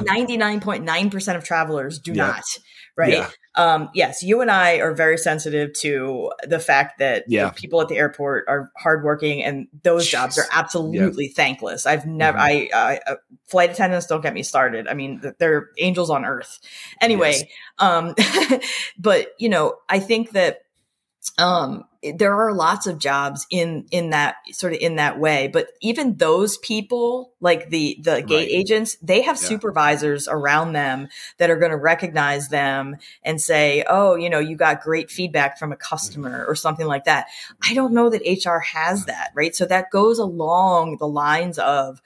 ninety 0.04 0.36
nine 0.36 0.60
point 0.60 0.84
nine 0.84 1.10
percent 1.10 1.38
of 1.38 1.44
travelers 1.44 1.98
do 1.98 2.12
not. 2.12 2.44
Right. 2.96 3.26
Um, 3.56 3.88
yes, 3.94 4.22
you 4.22 4.40
and 4.42 4.50
I 4.50 4.80
are 4.80 4.94
very 4.94 5.16
sensitive 5.16 5.72
to 5.80 6.30
the 6.46 6.58
fact 6.58 6.98
that 6.98 7.24
yeah. 7.26 7.50
people 7.50 7.80
at 7.80 7.88
the 7.88 7.96
airport 7.96 8.44
are 8.48 8.70
hardworking, 8.76 9.42
and 9.42 9.68
those 9.82 10.06
Jeez. 10.06 10.10
jobs 10.10 10.38
are 10.38 10.44
absolutely 10.52 11.28
thankless. 11.28 11.86
I've 11.86 12.06
never, 12.06 12.38
mm-hmm. 12.38 12.74
I, 12.74 13.00
uh, 13.06 13.16
flight 13.46 13.70
attendants 13.70 14.06
don't 14.06 14.20
get 14.20 14.34
me 14.34 14.42
started. 14.42 14.88
I 14.88 14.94
mean, 14.94 15.22
they're 15.38 15.70
angels 15.78 16.10
on 16.10 16.24
earth. 16.24 16.58
Anyway, 17.00 17.32
yes. 17.32 17.44
um, 17.78 18.14
but 18.98 19.28
you 19.38 19.48
know, 19.48 19.76
I 19.88 20.00
think 20.00 20.32
that 20.32 20.58
um, 21.38 21.84
there 22.12 22.34
are 22.34 22.52
lots 22.52 22.86
of 22.86 22.98
jobs 22.98 23.46
in 23.50 23.86
in 23.90 24.10
that 24.10 24.36
sort 24.52 24.72
of 24.72 24.78
in 24.80 24.96
that 24.96 25.18
way 25.18 25.48
but 25.48 25.68
even 25.80 26.16
those 26.16 26.58
people 26.58 27.32
like 27.40 27.70
the 27.70 27.98
the 28.02 28.22
gate 28.22 28.36
right. 28.36 28.48
agents 28.48 28.96
they 29.02 29.22
have 29.22 29.36
yeah. 29.36 29.48
supervisors 29.48 30.28
around 30.28 30.72
them 30.72 31.08
that 31.38 31.50
are 31.50 31.56
going 31.56 31.70
to 31.70 31.76
recognize 31.76 32.48
them 32.48 32.96
and 33.22 33.40
say 33.40 33.84
oh 33.88 34.14
you 34.14 34.30
know 34.30 34.38
you 34.38 34.56
got 34.56 34.80
great 34.80 35.10
feedback 35.10 35.58
from 35.58 35.72
a 35.72 35.76
customer 35.76 36.42
mm-hmm. 36.42 36.50
or 36.50 36.54
something 36.54 36.86
like 36.86 37.04
that 37.04 37.26
i 37.62 37.74
don't 37.74 37.92
know 37.92 38.10
that 38.10 38.22
hr 38.44 38.58
has 38.58 39.06
that 39.06 39.30
right 39.34 39.54
so 39.54 39.64
that 39.64 39.90
goes 39.90 40.18
along 40.18 40.96
the 40.98 41.08
lines 41.08 41.58
of 41.58 42.00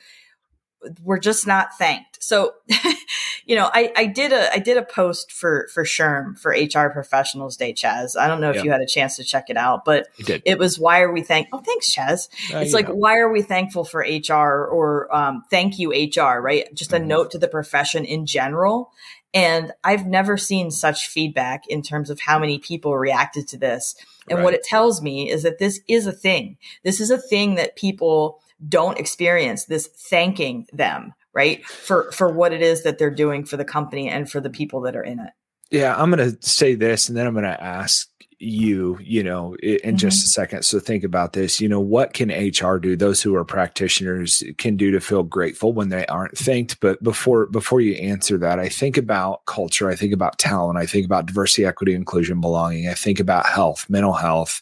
we're 1.03 1.19
just 1.19 1.47
not 1.47 1.77
thanked. 1.77 2.23
So, 2.23 2.55
you 3.47 3.57
know, 3.57 3.71
I, 3.73 3.93
I 3.97 4.07
did 4.07 4.33
a 4.33 4.53
I 4.53 4.59
did 4.59 4.77
a 4.77 4.83
post 4.83 5.33
for 5.33 5.69
for 5.73 5.85
SHRM 5.85 6.39
for 6.39 6.51
HR 6.53 6.91
Professionals 6.91 7.57
Day, 7.57 7.73
Chas. 7.73 8.17
I 8.17 8.29
don't 8.29 8.41
know 8.41 8.51
if 8.51 8.57
yeah. 8.57 8.65
you 8.65 8.71
had 8.71 8.81
a 8.81 8.87
chance 8.87 9.17
to 9.17 9.25
check 9.25 9.51
it 9.51 9.57
out, 9.57 9.85
but 9.85 10.09
it 10.19 10.59
was 10.59 10.79
why 10.79 11.01
are 11.01 11.13
we 11.13 11.23
thank? 11.23 11.49
Oh, 11.53 11.61
thanks, 11.61 11.91
Chas. 11.91 12.29
Uh, 12.53 12.59
it's 12.59 12.73
like 12.73 12.89
know. 12.89 12.95
why 12.95 13.19
are 13.19 13.31
we 13.31 13.43
thankful 13.43 13.85
for 13.85 14.01
HR 14.01 14.67
or 14.67 15.15
um, 15.15 15.45
thank 15.51 15.79
you 15.79 15.91
HR, 15.93 16.41
right? 16.41 16.73
Just 16.75 16.93
a 16.93 16.97
mm-hmm. 16.97 17.09
note 17.09 17.31
to 17.33 17.39
the 17.39 17.49
profession 17.49 18.05
in 18.05 18.27
general. 18.27 18.93
And 19.33 19.73
I've 19.85 20.07
never 20.07 20.37
seen 20.37 20.71
such 20.71 21.07
feedback 21.07 21.67
in 21.69 21.83
terms 21.83 22.11
of 22.11 22.21
how 22.21 22.39
many 22.39 22.59
people 22.59 22.97
reacted 22.97 23.47
to 23.49 23.59
this. 23.59 23.95
And 24.29 24.39
right. 24.39 24.45
what 24.45 24.55
it 24.55 24.65
tells 24.65 25.03
me 25.03 25.31
is 25.31 25.45
that 25.45 25.59
this 25.59 25.81
is 25.87 26.07
a 26.07 26.13
thing. 26.13 26.57
This 26.83 27.01
is 27.01 27.11
a 27.11 27.19
thing 27.19 27.55
that 27.55 27.77
people 27.77 28.41
don't 28.69 28.99
experience 28.99 29.67
this 29.67 29.89
thanking 30.11 30.67
them 30.73 31.13
right 31.33 31.65
for 31.65 32.11
for 32.13 32.33
what 32.33 32.53
it 32.53 32.63
is 32.63 32.83
that 32.83 32.99
they're 32.99 33.11
doing 33.11 33.45
for 33.45 33.57
the 33.57 33.65
company 33.65 34.09
and 34.09 34.31
for 34.31 34.41
the 34.41 34.51
people 34.51 34.81
that 34.83 34.97
are 34.97 35.03
in 35.03 35.21
it. 35.21 35.31
Yeah 35.71 35.95
i'm 36.01 36.11
going 36.11 36.33
to 36.33 36.47
say 36.47 36.75
this 36.75 37.09
and 37.09 37.17
then 37.17 37.27
i'm 37.27 37.35
going 37.35 37.45
to 37.45 37.63
ask 37.63 38.11
you 38.41 38.99
you 39.03 39.23
know 39.23 39.55
in 39.57 39.77
mm-hmm. 39.77 39.97
just 39.97 40.25
a 40.25 40.29
second. 40.29 40.65
So 40.65 40.81
think 40.81 41.05
about 41.05 41.35
this. 41.35 41.61
You 41.61 41.69
know 41.69 41.81
what 41.81 42.15
can 42.15 42.31
hr 42.31 42.79
do 42.79 42.97
those 42.97 43.23
who 43.23 43.35
are 43.35 43.45
practitioners 43.45 44.43
can 44.57 44.77
do 44.77 44.91
to 44.91 45.01
feel 45.01 45.23
grateful 45.23 45.73
when 45.73 45.91
they 45.91 46.07
aren't 46.07 46.37
thanked? 46.37 46.81
But 46.81 47.03
before 47.03 47.47
before 47.47 47.81
you 47.81 47.95
answer 47.95 48.39
that 48.39 48.59
i 48.59 48.69
think 48.69 48.97
about 48.97 49.45
culture 49.47 49.91
i 49.91 49.95
think 49.95 50.13
about 50.13 50.39
talent 50.39 50.79
i 50.79 50.87
think 50.87 51.05
about 51.05 51.27
diversity 51.27 51.65
equity 51.65 51.95
inclusion 51.95 52.41
belonging 52.41 52.89
i 52.89 52.95
think 52.95 53.21
about 53.21 53.47
health 53.47 53.87
mental 53.89 54.15
health 54.15 54.61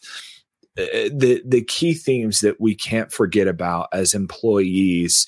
the 0.79 1.41
the 1.45 1.63
key 1.63 1.93
themes 1.93 2.41
that 2.41 2.59
we 2.59 2.75
can't 2.75 3.11
forget 3.11 3.47
about 3.47 3.89
as 3.93 4.13
employees 4.13 5.27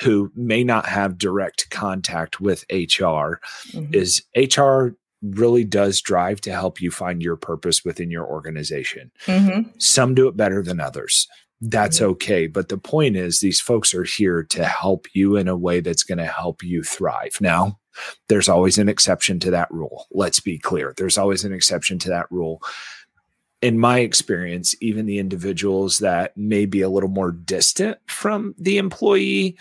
who 0.00 0.32
may 0.34 0.64
not 0.64 0.86
have 0.86 1.18
direct 1.18 1.70
contact 1.70 2.40
with 2.40 2.64
HR 2.70 3.38
mm-hmm. 3.70 3.94
is 3.94 4.22
HR 4.36 4.96
really 5.22 5.64
does 5.64 6.00
drive 6.00 6.40
to 6.42 6.52
help 6.52 6.80
you 6.80 6.90
find 6.90 7.22
your 7.22 7.36
purpose 7.36 7.84
within 7.84 8.10
your 8.10 8.26
organization. 8.26 9.10
Mm-hmm. 9.26 9.70
Some 9.78 10.14
do 10.14 10.28
it 10.28 10.36
better 10.36 10.62
than 10.62 10.80
others. 10.80 11.28
That's 11.60 11.98
mm-hmm. 11.98 12.10
okay. 12.10 12.46
But 12.46 12.68
the 12.68 12.76
point 12.76 13.16
is, 13.16 13.38
these 13.38 13.60
folks 13.60 13.94
are 13.94 14.04
here 14.04 14.42
to 14.50 14.64
help 14.64 15.06
you 15.14 15.36
in 15.36 15.48
a 15.48 15.56
way 15.56 15.80
that's 15.80 16.02
going 16.02 16.18
to 16.18 16.26
help 16.26 16.62
you 16.62 16.82
thrive. 16.82 17.38
Now, 17.40 17.78
there's 18.28 18.48
always 18.48 18.76
an 18.76 18.88
exception 18.88 19.38
to 19.40 19.50
that 19.52 19.70
rule. 19.70 20.06
Let's 20.10 20.40
be 20.40 20.58
clear. 20.58 20.92
There's 20.96 21.16
always 21.16 21.44
an 21.44 21.52
exception 21.52 21.98
to 22.00 22.08
that 22.10 22.26
rule 22.30 22.60
in 23.64 23.78
my 23.78 24.00
experience, 24.00 24.76
even 24.82 25.06
the 25.06 25.18
individuals 25.18 25.98
that 25.98 26.36
may 26.36 26.66
be 26.66 26.82
a 26.82 26.88
little 26.90 27.08
more 27.08 27.32
distant 27.32 27.96
from 28.06 28.54
the 28.58 28.76
employee 28.76 29.56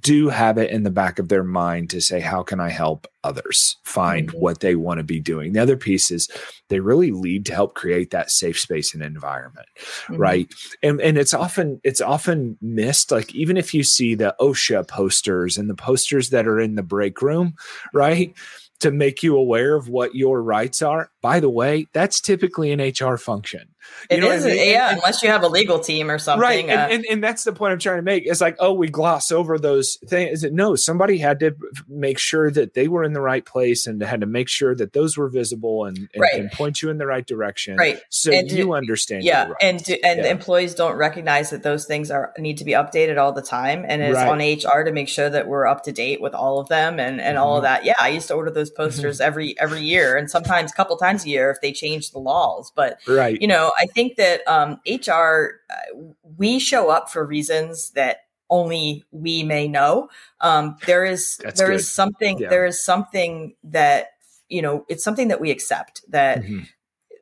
do 0.00 0.28
have 0.28 0.56
it 0.56 0.70
in 0.70 0.84
the 0.84 0.90
back 0.90 1.18
of 1.18 1.28
their 1.28 1.42
mind 1.42 1.90
to 1.90 2.00
say, 2.00 2.20
How 2.20 2.44
can 2.44 2.60
I 2.60 2.68
help 2.68 3.08
others 3.24 3.76
find 3.82 4.28
mm-hmm. 4.28 4.38
what 4.38 4.60
they 4.60 4.76
want 4.76 4.98
to 4.98 5.04
be 5.04 5.18
doing? 5.18 5.52
The 5.52 5.60
other 5.60 5.76
piece 5.76 6.12
is 6.12 6.28
they 6.68 6.78
really 6.78 7.10
lead 7.10 7.44
to 7.46 7.54
help 7.54 7.74
create 7.74 8.12
that 8.12 8.30
safe 8.30 8.58
space 8.58 8.94
and 8.94 9.02
environment. 9.02 9.66
Mm-hmm. 10.04 10.16
Right. 10.16 10.54
And 10.84 11.00
and 11.00 11.18
it's 11.18 11.34
often 11.34 11.80
it's 11.82 12.00
often 12.00 12.56
missed. 12.62 13.10
Like 13.10 13.34
even 13.34 13.56
if 13.56 13.74
you 13.74 13.82
see 13.82 14.14
the 14.14 14.36
OSHA 14.40 14.86
posters 14.86 15.58
and 15.58 15.68
the 15.68 15.74
posters 15.74 16.30
that 16.30 16.46
are 16.46 16.60
in 16.60 16.76
the 16.76 16.84
break 16.84 17.20
room, 17.20 17.54
right? 17.92 18.32
To 18.80 18.90
make 18.90 19.22
you 19.22 19.36
aware 19.36 19.76
of 19.76 19.88
what 19.88 20.14
your 20.14 20.42
rights 20.42 20.82
are. 20.82 21.10
By 21.22 21.40
the 21.40 21.50
way, 21.50 21.86
that's 21.92 22.20
typically 22.20 22.72
an 22.72 22.80
HR 22.80 23.16
function. 23.16 23.73
You 24.10 24.18
it 24.18 24.24
is, 24.24 24.44
I 24.44 24.48
mean? 24.48 24.70
yeah, 24.70 24.88
and, 24.90 24.98
unless 24.98 25.22
you 25.22 25.30
have 25.30 25.42
a 25.42 25.48
legal 25.48 25.78
team 25.78 26.10
or 26.10 26.18
something. 26.18 26.40
Right. 26.40 26.64
Uh, 26.68 26.72
and, 26.72 26.92
and, 26.92 27.04
and, 27.10 27.24
that's 27.24 27.44
the 27.44 27.52
point 27.52 27.72
I'm 27.72 27.78
trying 27.78 27.96
to 27.96 28.02
make. 28.02 28.24
It's 28.26 28.40
like, 28.40 28.56
oh, 28.58 28.74
we 28.74 28.88
gloss 28.88 29.32
over 29.32 29.58
those 29.58 29.96
things. 30.06 30.38
Is 30.38 30.44
it 30.44 30.52
no, 30.52 30.74
somebody 30.74 31.18
had 31.18 31.40
to 31.40 31.54
make 31.88 32.18
sure 32.18 32.50
that 32.50 32.74
they 32.74 32.88
were 32.88 33.02
in 33.02 33.12
the 33.12 33.20
right 33.20 33.44
place 33.44 33.86
and 33.86 34.02
had 34.02 34.20
to 34.20 34.26
make 34.26 34.48
sure 34.48 34.74
that 34.74 34.92
those 34.92 35.16
were 35.16 35.28
visible 35.28 35.84
and, 35.84 35.96
and, 35.96 36.20
right. 36.20 36.34
and 36.34 36.50
point 36.52 36.82
you 36.82 36.90
in 36.90 36.98
the 36.98 37.06
right 37.06 37.26
direction. 37.26 37.76
Right. 37.76 37.98
So 38.10 38.30
you 38.30 38.74
understand. 38.74 39.24
Yeah. 39.24 39.50
And 39.60 39.82
and 40.04 40.20
yeah. 40.20 40.30
employees 40.30 40.74
don't 40.74 40.96
recognize 40.96 41.50
that 41.50 41.62
those 41.62 41.86
things 41.86 42.10
are 42.10 42.32
need 42.38 42.58
to 42.58 42.64
be 42.64 42.72
updated 42.72 43.18
all 43.18 43.32
the 43.32 43.42
time. 43.42 43.84
And 43.86 44.02
it's 44.02 44.16
right. 44.16 44.28
on 44.28 44.38
HR 44.38 44.84
to 44.84 44.92
make 44.92 45.08
sure 45.08 45.30
that 45.30 45.46
we're 45.46 45.66
up 45.66 45.84
to 45.84 45.92
date 45.92 46.20
with 46.20 46.34
all 46.34 46.60
of 46.60 46.68
them 46.68 47.00
and, 47.00 47.20
and 47.20 47.36
mm-hmm. 47.36 47.44
all 47.44 47.56
of 47.56 47.64
mm-hmm. 47.64 47.74
that. 47.74 47.84
Yeah. 47.84 47.94
I 47.98 48.08
used 48.08 48.28
to 48.28 48.34
order 48.34 48.50
those 48.50 48.70
posters 48.70 49.16
mm-hmm. 49.16 49.26
every 49.26 49.58
every 49.58 49.82
year 49.82 50.16
and 50.16 50.30
sometimes 50.30 50.72
a 50.72 50.74
couple 50.74 50.96
times 50.96 51.24
a 51.24 51.28
year 51.28 51.50
if 51.50 51.60
they 51.60 51.72
change 51.72 52.10
the 52.10 52.18
laws. 52.18 52.72
But 52.74 52.98
right. 53.08 53.40
you 53.40 53.48
know, 53.48 53.72
I 53.78 53.86
think 53.86 54.16
that 54.16 54.46
um, 54.46 54.80
HR, 54.86 55.60
uh, 55.70 56.12
we 56.36 56.58
show 56.58 56.90
up 56.90 57.10
for 57.10 57.24
reasons 57.24 57.90
that 57.90 58.18
only 58.50 59.04
we 59.10 59.42
may 59.42 59.68
know. 59.68 60.08
Um, 60.40 60.76
there 60.86 61.04
is 61.04 61.38
That's 61.38 61.58
there 61.58 61.72
is 61.72 61.90
something 61.90 62.38
yeah. 62.38 62.48
there 62.48 62.66
is 62.66 62.82
something 62.82 63.54
that 63.64 64.08
you 64.48 64.62
know 64.62 64.84
it's 64.88 65.02
something 65.02 65.28
that 65.28 65.40
we 65.40 65.50
accept 65.50 66.02
that 66.10 66.42
mm-hmm. 66.42 66.60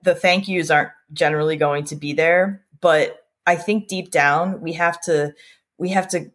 the 0.03 0.15
thank 0.15 0.49
yous 0.49 0.71
aren't 0.71 0.91
generally 1.12 1.57
going 1.57 1.85
to 1.85 1.97
be 1.97 2.12
there, 2.12 2.65
but 2.81 3.27
I 3.47 3.57
think 3.57 3.88
deep 3.88 4.11
down 4.11 4.61
we 4.61 4.73
have 4.75 5.01
to 5.03 5.35
we 5.79 5.91
have 5.91 6.09
to 6.09 6.31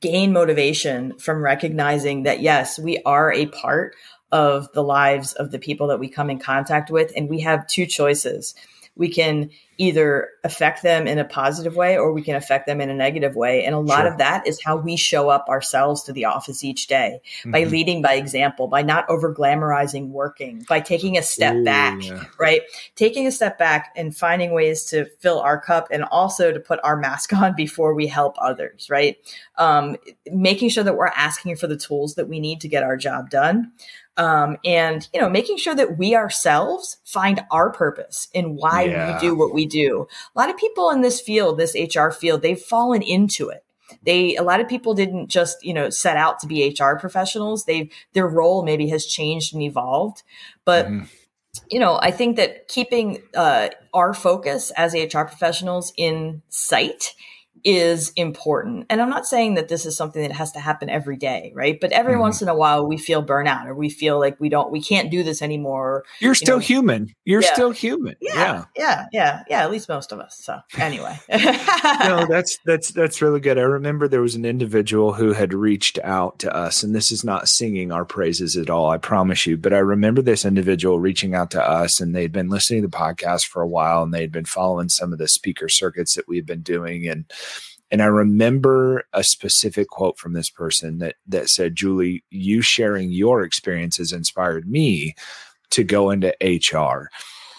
gain 0.00 0.32
motivation 0.32 1.18
from 1.18 1.42
recognizing 1.42 2.24
that 2.24 2.40
yes, 2.40 2.78
we 2.78 3.00
are 3.04 3.32
a 3.32 3.46
part 3.46 3.94
of 4.32 4.72
the 4.72 4.82
lives 4.82 5.32
of 5.34 5.50
the 5.50 5.58
people 5.58 5.86
that 5.88 6.00
we 6.00 6.08
come 6.08 6.30
in 6.30 6.38
contact 6.38 6.90
with, 6.90 7.12
and 7.16 7.28
we 7.28 7.40
have 7.40 7.66
two 7.66 7.86
choices 7.86 8.54
we 8.96 9.10
can 9.10 9.50
either 9.78 10.30
affect 10.42 10.82
them 10.82 11.06
in 11.06 11.18
a 11.18 11.24
positive 11.24 11.76
way 11.76 11.98
or 11.98 12.14
we 12.14 12.22
can 12.22 12.34
affect 12.34 12.66
them 12.66 12.80
in 12.80 12.88
a 12.88 12.94
negative 12.94 13.36
way. 13.36 13.62
And 13.62 13.74
a 13.74 13.78
lot 13.78 14.00
sure. 14.00 14.12
of 14.12 14.18
that 14.18 14.46
is 14.46 14.58
how 14.64 14.76
we 14.76 14.96
show 14.96 15.28
up 15.28 15.48
ourselves 15.50 16.02
to 16.04 16.14
the 16.14 16.24
office 16.24 16.64
each 16.64 16.86
day 16.86 17.20
mm-hmm. 17.40 17.50
by 17.50 17.64
leading 17.64 18.00
by 18.00 18.14
example, 18.14 18.68
by 18.68 18.80
not 18.80 19.08
over 19.10 19.34
glamorizing 19.34 20.08
working, 20.08 20.64
by 20.66 20.80
taking 20.80 21.18
a 21.18 21.22
step 21.22 21.54
Ooh, 21.54 21.64
back, 21.64 22.02
yeah. 22.02 22.24
right? 22.40 22.62
Taking 22.94 23.26
a 23.26 23.30
step 23.30 23.58
back 23.58 23.92
and 23.96 24.16
finding 24.16 24.52
ways 24.52 24.86
to 24.86 25.04
fill 25.20 25.40
our 25.40 25.60
cup 25.60 25.88
and 25.90 26.04
also 26.04 26.50
to 26.50 26.58
put 26.58 26.80
our 26.82 26.96
mask 26.96 27.34
on 27.34 27.54
before 27.54 27.92
we 27.92 28.06
help 28.06 28.34
others, 28.40 28.88
right? 28.88 29.18
Um, 29.58 29.96
making 30.32 30.70
sure 30.70 30.84
that 30.84 30.96
we're 30.96 31.08
asking 31.08 31.56
for 31.56 31.66
the 31.66 31.76
tools 31.76 32.14
that 32.14 32.30
we 32.30 32.40
need 32.40 32.62
to 32.62 32.68
get 32.68 32.82
our 32.82 32.96
job 32.96 33.28
done 33.28 33.72
um, 34.16 34.56
and 34.64 35.08
you 35.12 35.20
know 35.20 35.28
making 35.28 35.56
sure 35.56 35.74
that 35.74 35.98
we 35.98 36.14
ourselves 36.14 36.98
find 37.04 37.44
our 37.50 37.70
purpose 37.70 38.28
in 38.32 38.56
why 38.56 38.84
yeah. 38.84 39.14
we 39.14 39.20
do 39.20 39.34
what 39.34 39.52
we 39.52 39.66
do 39.66 40.06
a 40.34 40.38
lot 40.38 40.50
of 40.50 40.56
people 40.56 40.90
in 40.90 41.00
this 41.00 41.20
field 41.20 41.58
this 41.58 41.76
hr 41.94 42.10
field 42.10 42.42
they've 42.42 42.60
fallen 42.60 43.02
into 43.02 43.48
it 43.48 43.64
they 44.02 44.34
a 44.36 44.42
lot 44.42 44.60
of 44.60 44.68
people 44.68 44.94
didn't 44.94 45.28
just 45.28 45.64
you 45.64 45.74
know 45.74 45.90
set 45.90 46.16
out 46.16 46.40
to 46.40 46.46
be 46.46 46.74
hr 46.78 46.96
professionals 46.98 47.64
they've 47.64 47.92
their 48.12 48.26
role 48.26 48.62
maybe 48.62 48.88
has 48.88 49.06
changed 49.06 49.54
and 49.54 49.62
evolved 49.62 50.22
but 50.64 50.86
mm-hmm. 50.86 51.04
you 51.70 51.78
know, 51.80 51.98
I 52.02 52.10
think 52.10 52.36
that 52.36 52.68
keeping 52.68 53.22
uh, 53.34 53.70
our 53.94 54.12
focus 54.12 54.70
as 54.76 54.92
HR 54.92 55.22
professionals 55.22 55.92
in 55.96 56.42
sight 56.50 57.14
is 57.66 58.12
important. 58.14 58.86
And 58.88 59.02
I'm 59.02 59.10
not 59.10 59.26
saying 59.26 59.54
that 59.54 59.66
this 59.66 59.84
is 59.84 59.96
something 59.96 60.22
that 60.22 60.30
has 60.30 60.52
to 60.52 60.60
happen 60.60 60.88
every 60.88 61.16
day, 61.16 61.52
right? 61.52 61.76
But 61.80 61.90
every 61.90 62.12
mm-hmm. 62.12 62.20
once 62.22 62.40
in 62.40 62.48
a 62.48 62.54
while 62.54 62.86
we 62.86 62.96
feel 62.96 63.24
burnout 63.24 63.66
or 63.66 63.74
we 63.74 63.90
feel 63.90 64.20
like 64.20 64.38
we 64.38 64.48
don't 64.48 64.70
we 64.70 64.80
can't 64.80 65.10
do 65.10 65.24
this 65.24 65.42
anymore. 65.42 66.04
You're 66.20 66.30
you 66.30 66.34
still 66.36 66.56
know. 66.58 66.60
human. 66.60 67.14
You're 67.24 67.42
yeah. 67.42 67.52
still 67.52 67.72
human. 67.72 68.14
Yeah, 68.20 68.34
yeah. 68.34 68.64
Yeah. 68.76 69.06
Yeah. 69.12 69.42
Yeah. 69.50 69.62
At 69.64 69.72
least 69.72 69.88
most 69.88 70.12
of 70.12 70.20
us. 70.20 70.38
So 70.38 70.60
anyway. 70.78 71.18
no, 71.28 72.24
that's 72.28 72.56
that's 72.64 72.92
that's 72.92 73.20
really 73.20 73.40
good. 73.40 73.58
I 73.58 73.62
remember 73.62 74.06
there 74.06 74.22
was 74.22 74.36
an 74.36 74.44
individual 74.44 75.12
who 75.12 75.32
had 75.32 75.52
reached 75.52 75.98
out 76.04 76.38
to 76.40 76.54
us, 76.54 76.84
and 76.84 76.94
this 76.94 77.10
is 77.10 77.24
not 77.24 77.48
singing 77.48 77.90
our 77.90 78.04
praises 78.04 78.56
at 78.56 78.70
all, 78.70 78.90
I 78.90 78.98
promise 78.98 79.44
you. 79.44 79.56
But 79.56 79.72
I 79.72 79.78
remember 79.78 80.22
this 80.22 80.44
individual 80.44 81.00
reaching 81.00 81.34
out 81.34 81.50
to 81.50 81.68
us 81.68 82.00
and 82.00 82.14
they'd 82.14 82.32
been 82.32 82.48
listening 82.48 82.82
to 82.82 82.88
the 82.88 82.96
podcast 82.96 83.46
for 83.46 83.60
a 83.60 83.66
while 83.66 84.04
and 84.04 84.14
they'd 84.14 84.30
been 84.30 84.44
following 84.44 84.88
some 84.88 85.12
of 85.12 85.18
the 85.18 85.26
speaker 85.26 85.68
circuits 85.68 86.14
that 86.14 86.28
we've 86.28 86.46
been 86.46 86.62
doing 86.62 87.08
and 87.08 87.24
and 87.90 88.02
I 88.02 88.06
remember 88.06 89.04
a 89.12 89.22
specific 89.22 89.88
quote 89.88 90.18
from 90.18 90.32
this 90.32 90.50
person 90.50 90.98
that 90.98 91.16
that 91.26 91.48
said, 91.48 91.76
"Julie, 91.76 92.24
you 92.30 92.62
sharing 92.62 93.10
your 93.10 93.42
experiences 93.42 94.12
inspired 94.12 94.68
me 94.68 95.14
to 95.70 95.84
go 95.84 96.10
into 96.10 96.34
HR." 96.40 97.10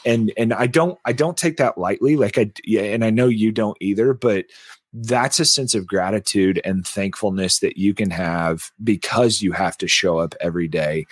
And 0.05 0.31
and 0.37 0.53
I 0.53 0.67
don't 0.67 0.99
I 1.05 1.13
don't 1.13 1.37
take 1.37 1.57
that 1.57 1.77
lightly. 1.77 2.17
Like 2.17 2.37
I 2.37 2.51
yeah, 2.65 2.81
and 2.81 3.05
I 3.05 3.09
know 3.09 3.27
you 3.27 3.51
don't 3.51 3.77
either, 3.79 4.13
but 4.13 4.45
that's 4.93 5.39
a 5.39 5.45
sense 5.45 5.75
of 5.75 5.87
gratitude 5.87 6.61
and 6.65 6.85
thankfulness 6.85 7.59
that 7.59 7.77
you 7.77 7.93
can 7.93 8.09
have 8.09 8.71
because 8.83 9.41
you 9.41 9.51
have 9.51 9.77
to 9.77 9.87
show 9.87 10.17
up 10.17 10.35
every 10.41 10.67
day. 10.67 11.05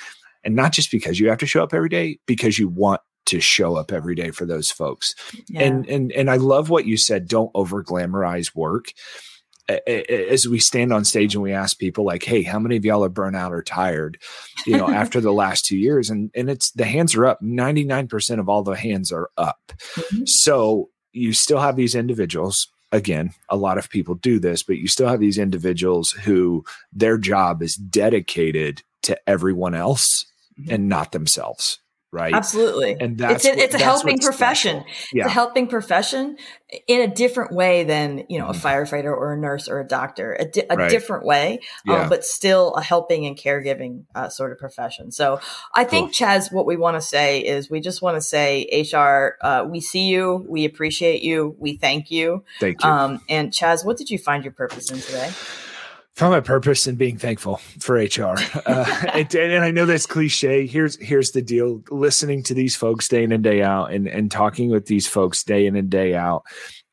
And 0.43 0.55
not 0.55 0.73
just 0.73 0.91
because 0.91 1.19
you 1.19 1.29
have 1.29 1.39
to 1.39 1.47
show 1.47 1.63
up 1.63 1.73
every 1.73 1.89
day, 1.89 2.19
because 2.25 2.59
you 2.59 2.67
want 2.67 3.01
to 3.25 3.39
show 3.39 3.75
up 3.75 3.91
every 3.91 4.15
day 4.15 4.31
for 4.31 4.45
those 4.45 4.71
folks. 4.71 5.15
Yeah. 5.47 5.63
And 5.63 5.87
and 5.87 6.11
and 6.11 6.29
I 6.29 6.37
love 6.37 6.69
what 6.69 6.85
you 6.85 6.97
said, 6.97 7.27
don't 7.27 7.51
over 7.53 7.83
glamorize 7.83 8.55
work. 8.55 8.87
As 9.67 10.47
we 10.47 10.59
stand 10.59 10.93
on 10.93 11.05
stage 11.05 11.33
and 11.33 11.41
we 11.41 11.51
ask 11.51 11.79
people 11.79 12.05
like, 12.05 12.23
"Hey, 12.23 12.43
how 12.43 12.59
many 12.59 12.77
of 12.77 12.85
y'all 12.85 13.03
are 13.03 13.09
burnout 13.09 13.49
or 13.49 13.63
tired?" 13.63 14.19
You 14.67 14.77
know, 14.77 14.89
after 14.91 15.19
the 15.19 15.33
last 15.33 15.65
two 15.65 15.77
years, 15.77 16.09
and 16.09 16.29
and 16.35 16.49
it's 16.49 16.71
the 16.71 16.85
hands 16.85 17.15
are 17.15 17.25
up. 17.25 17.41
Ninety 17.41 17.83
nine 17.83 18.07
percent 18.07 18.39
of 18.39 18.47
all 18.47 18.61
the 18.61 18.75
hands 18.75 19.11
are 19.11 19.29
up. 19.37 19.71
Mm-hmm. 19.95 20.25
So 20.25 20.89
you 21.13 21.33
still 21.33 21.59
have 21.59 21.75
these 21.75 21.95
individuals. 21.95 22.67
Again, 22.91 23.31
a 23.49 23.57
lot 23.57 23.79
of 23.79 23.89
people 23.89 24.13
do 24.13 24.39
this, 24.39 24.61
but 24.61 24.77
you 24.77 24.87
still 24.87 25.07
have 25.07 25.19
these 25.19 25.39
individuals 25.39 26.11
who 26.11 26.63
their 26.93 27.17
job 27.17 27.63
is 27.63 27.75
dedicated 27.75 28.83
to 29.01 29.17
everyone 29.27 29.73
else 29.73 30.25
mm-hmm. 30.59 30.71
and 30.71 30.87
not 30.87 31.11
themselves 31.11 31.79
right? 32.15 32.33
Absolutely. 32.33 32.95
And 32.97 33.17
that's 33.17 33.43
it's 33.43 33.57
a, 33.57 33.61
it's 33.61 33.75
a 33.75 33.77
helping 33.77 34.17
profession. 34.17 34.85
Yeah. 35.11 35.23
It's 35.23 35.31
a 35.31 35.33
helping 35.33 35.67
profession 35.67 36.37
in 36.87 37.01
a 37.01 37.13
different 37.13 37.53
way 37.53 37.83
than 37.83 38.23
you 38.29 38.39
know 38.39 38.47
a 38.47 38.53
mm-hmm. 38.53 38.65
firefighter 38.65 39.11
or 39.11 39.33
a 39.33 39.37
nurse 39.37 39.67
or 39.67 39.81
a 39.81 39.87
doctor. 39.87 40.33
A, 40.39 40.45
di- 40.45 40.63
a 40.69 40.75
right. 40.75 40.89
different 40.89 41.25
way, 41.25 41.59
um, 41.87 41.93
yeah. 41.93 42.01
um, 42.03 42.09
but 42.09 42.23
still 42.23 42.73
a 42.75 42.81
helping 42.81 43.25
and 43.25 43.37
caregiving 43.37 44.05
uh, 44.15 44.29
sort 44.29 44.53
of 44.53 44.57
profession. 44.57 45.11
So 45.11 45.41
I 45.73 45.83
think 45.83 46.07
cool. 46.07 46.13
Chas, 46.13 46.49
what 46.51 46.65
we 46.65 46.77
want 46.77 46.95
to 46.95 47.01
say 47.01 47.41
is 47.41 47.69
we 47.69 47.81
just 47.81 48.01
want 48.01 48.15
to 48.15 48.21
say 48.21 48.65
HR, 48.93 49.35
uh, 49.45 49.65
we 49.69 49.81
see 49.81 50.07
you, 50.07 50.45
we 50.47 50.63
appreciate 50.63 51.21
you, 51.21 51.55
we 51.59 51.75
thank 51.75 52.11
you. 52.11 52.45
Thank 52.61 52.81
you. 52.81 52.89
Um, 52.89 53.21
and 53.27 53.53
Chas, 53.53 53.83
what 53.83 53.97
did 53.97 54.09
you 54.09 54.17
find 54.17 54.45
your 54.45 54.53
purpose 54.53 54.89
in 54.89 54.99
today? 54.99 55.31
Found 56.15 56.31
my 56.31 56.39
purpose 56.39 56.87
in 56.87 56.95
being 56.95 57.17
thankful 57.17 57.57
for 57.79 57.95
HR. 57.95 58.35
Uh, 58.65 58.85
and, 59.13 59.35
and, 59.35 59.63
I 59.63 59.69
know 59.69 59.85
that's 59.85 60.07
cliche. 60.07 60.65
Here's 60.65 60.99
here's 60.99 61.31
the 61.31 61.41
deal: 61.41 61.83
listening 61.91 62.41
to 62.43 62.53
these 62.53 62.75
folks 62.75 63.07
day 63.07 63.23
in 63.23 63.31
and 63.31 63.43
day 63.43 63.61
out, 63.61 63.91
and 63.91 64.07
and 64.07 64.31
talking 64.31 64.69
with 64.69 64.87
these 64.87 65.07
folks 65.07 65.43
day 65.43 65.67
in 65.67 65.75
and 65.75 65.89
day 65.89 66.15
out. 66.15 66.43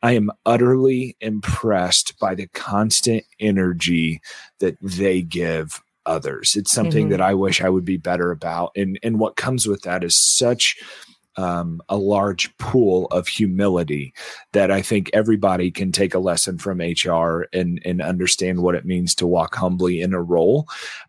I 0.02 0.12
am 0.12 0.30
utterly 0.44 1.16
impressed 1.20 2.18
by 2.18 2.35
the 2.35 2.48
constant 2.48 3.24
energy 3.40 4.20
that 4.58 4.76
they 4.82 5.22
give 5.22 5.80
others. 6.04 6.56
It's 6.56 6.72
something 6.72 7.04
mm-hmm. 7.04 7.12
that 7.12 7.20
I 7.20 7.35
wish 7.35 7.62
I 7.62 7.68
would 7.68 7.85
be 7.85 7.96
better 7.96 8.30
about. 8.30 8.72
And 8.76 8.98
and 9.02 9.18
what 9.18 9.37
comes 9.37 9.66
with 9.66 9.82
that 9.82 10.04
is 10.04 10.16
such 10.16 10.76
um, 11.37 11.81
a 11.88 11.97
large 11.97 12.57
pool 12.59 13.07
of 13.07 13.27
humility 13.29 14.12
that 14.53 14.71
I 14.71 14.83
think 14.83 15.11
everybody 15.12 15.71
can 15.71 15.92
take 15.92 16.14
a 16.14 16.18
lesson 16.18 16.59
from 16.59 16.81
HR 16.81 17.49
and, 17.53 17.81
and 17.85 18.03
understand 18.03 18.62
what 18.62 18.75
it 18.75 18.85
means 18.85 19.14
to 19.16 19.27
walk 19.27 19.55
humbly 19.55 20.01
in 20.01 20.14
a 20.14 20.23
role 20.23 20.68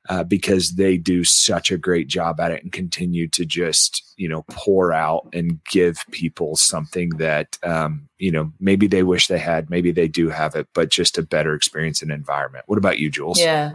uh, 0.10 0.24
because 0.24 0.72
they 0.72 0.98
do 0.98 1.24
such 1.24 1.72
a 1.72 1.78
great 1.78 2.08
job 2.08 2.40
at 2.40 2.52
it 2.52 2.64
and 2.64 2.72
continue 2.72 3.28
to 3.30 3.46
just, 3.46 4.04
you 4.18 4.30
know, 4.30 4.44
pour 4.50 4.94
out 4.94 5.28
and 5.34 5.64
give 5.66 6.06
people 6.12 6.56
something 6.56 7.10
that, 7.12 7.58
um, 7.64 8.08
you 8.18 8.32
know, 8.32 8.52
maybe 8.60 8.88
they 8.88 9.04
wish 9.04 9.28
they 9.28 9.40
had, 9.40 9.70
maybe 9.70 9.92
they 9.92 10.08
do 10.08 10.30
have 10.30 10.56
it, 10.56 10.68
but 10.74 10.90
just 10.90 11.18
a 11.18 11.24
better 11.24 11.54
experience 11.54 12.02
and 12.02 12.12
environment. 12.12 12.64
What 12.68 12.78
about 12.78 13.00
you, 13.00 13.10
Jules? 13.10 13.40
Yeah. 13.40 13.74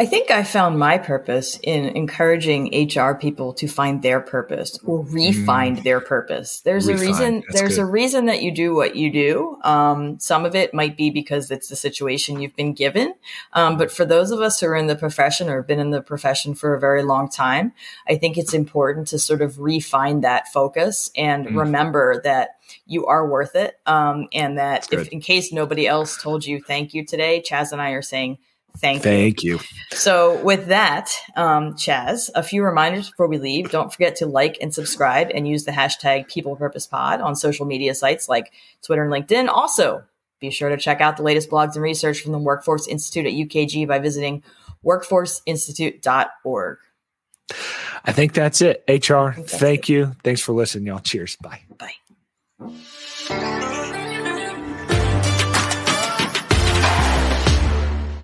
I 0.00 0.06
think 0.06 0.30
I 0.30 0.44
found 0.44 0.78
my 0.78 0.96
purpose 0.96 1.58
in 1.60 1.86
encouraging 1.86 2.88
HR 2.88 3.14
people 3.14 3.52
to 3.54 3.66
find 3.66 4.00
their 4.00 4.20
purpose 4.20 4.78
or 4.84 5.00
re-find 5.00 5.78
mm. 5.78 5.82
their 5.82 6.00
purpose. 6.00 6.60
There's 6.60 6.86
Refine. 6.86 7.02
a 7.02 7.08
reason. 7.08 7.34
That's 7.40 7.60
there's 7.60 7.76
good. 7.76 7.82
a 7.82 7.86
reason 7.86 8.26
that 8.26 8.40
you 8.40 8.52
do 8.52 8.76
what 8.76 8.94
you 8.94 9.12
do. 9.12 9.58
Um, 9.64 10.20
some 10.20 10.44
of 10.44 10.54
it 10.54 10.72
might 10.72 10.96
be 10.96 11.10
because 11.10 11.50
it's 11.50 11.68
the 11.68 11.74
situation 11.74 12.38
you've 12.38 12.54
been 12.54 12.74
given. 12.74 13.14
Um, 13.54 13.76
but 13.76 13.90
for 13.90 14.04
those 14.04 14.30
of 14.30 14.40
us 14.40 14.60
who 14.60 14.68
are 14.68 14.76
in 14.76 14.86
the 14.86 14.94
profession 14.94 15.48
or 15.48 15.56
have 15.56 15.66
been 15.66 15.80
in 15.80 15.90
the 15.90 16.00
profession 16.00 16.54
for 16.54 16.74
a 16.74 16.80
very 16.80 17.02
long 17.02 17.28
time, 17.28 17.72
I 18.08 18.14
think 18.14 18.38
it's 18.38 18.54
important 18.54 19.08
to 19.08 19.18
sort 19.18 19.42
of 19.42 19.58
refine 19.58 20.20
that 20.20 20.46
focus 20.52 21.10
and 21.16 21.48
mm. 21.48 21.58
remember 21.58 22.20
that 22.22 22.50
you 22.86 23.06
are 23.06 23.28
worth 23.28 23.56
it. 23.56 23.80
Um, 23.84 24.28
and 24.32 24.58
that 24.58 24.92
if, 24.92 25.08
in 25.08 25.20
case 25.20 25.52
nobody 25.52 25.88
else 25.88 26.22
told 26.22 26.46
you 26.46 26.62
thank 26.62 26.94
you 26.94 27.04
today, 27.04 27.42
Chas 27.42 27.72
and 27.72 27.82
I 27.82 27.90
are 27.90 28.02
saying 28.02 28.38
Thank, 28.80 29.02
Thank 29.02 29.42
you. 29.42 29.54
you. 29.54 29.96
So, 29.96 30.40
with 30.44 30.66
that, 30.66 31.10
um, 31.36 31.76
Chas, 31.76 32.30
a 32.34 32.42
few 32.42 32.62
reminders 32.62 33.10
before 33.10 33.26
we 33.26 33.38
leave. 33.38 33.70
Don't 33.70 33.92
forget 33.92 34.14
to 34.16 34.26
like 34.26 34.56
and 34.60 34.72
subscribe 34.72 35.30
and 35.34 35.48
use 35.48 35.64
the 35.64 35.72
hashtag 35.72 36.28
People 36.28 36.54
Purpose 36.54 36.86
Pod 36.86 37.20
on 37.20 37.34
social 37.34 37.66
media 37.66 37.94
sites 37.94 38.28
like 38.28 38.52
Twitter 38.82 39.02
and 39.02 39.12
LinkedIn. 39.12 39.48
Also, 39.48 40.04
be 40.40 40.50
sure 40.50 40.68
to 40.68 40.76
check 40.76 41.00
out 41.00 41.16
the 41.16 41.22
latest 41.24 41.50
blogs 41.50 41.74
and 41.74 41.82
research 41.82 42.20
from 42.20 42.32
the 42.32 42.38
Workforce 42.38 42.86
Institute 42.86 43.26
at 43.26 43.32
UKG 43.32 43.88
by 43.88 43.98
visiting 43.98 44.42
workforceinstitute.org. 44.84 46.78
I 48.04 48.12
think 48.12 48.34
that's 48.34 48.62
it. 48.62 48.84
HR, 48.88 49.30
thank 49.32 49.88
it. 49.88 49.92
you. 49.92 50.14
Thanks 50.22 50.40
for 50.40 50.52
listening, 50.52 50.86
y'all. 50.86 51.00
Cheers. 51.00 51.36
Bye. 51.36 51.62
Bye. 51.78 51.94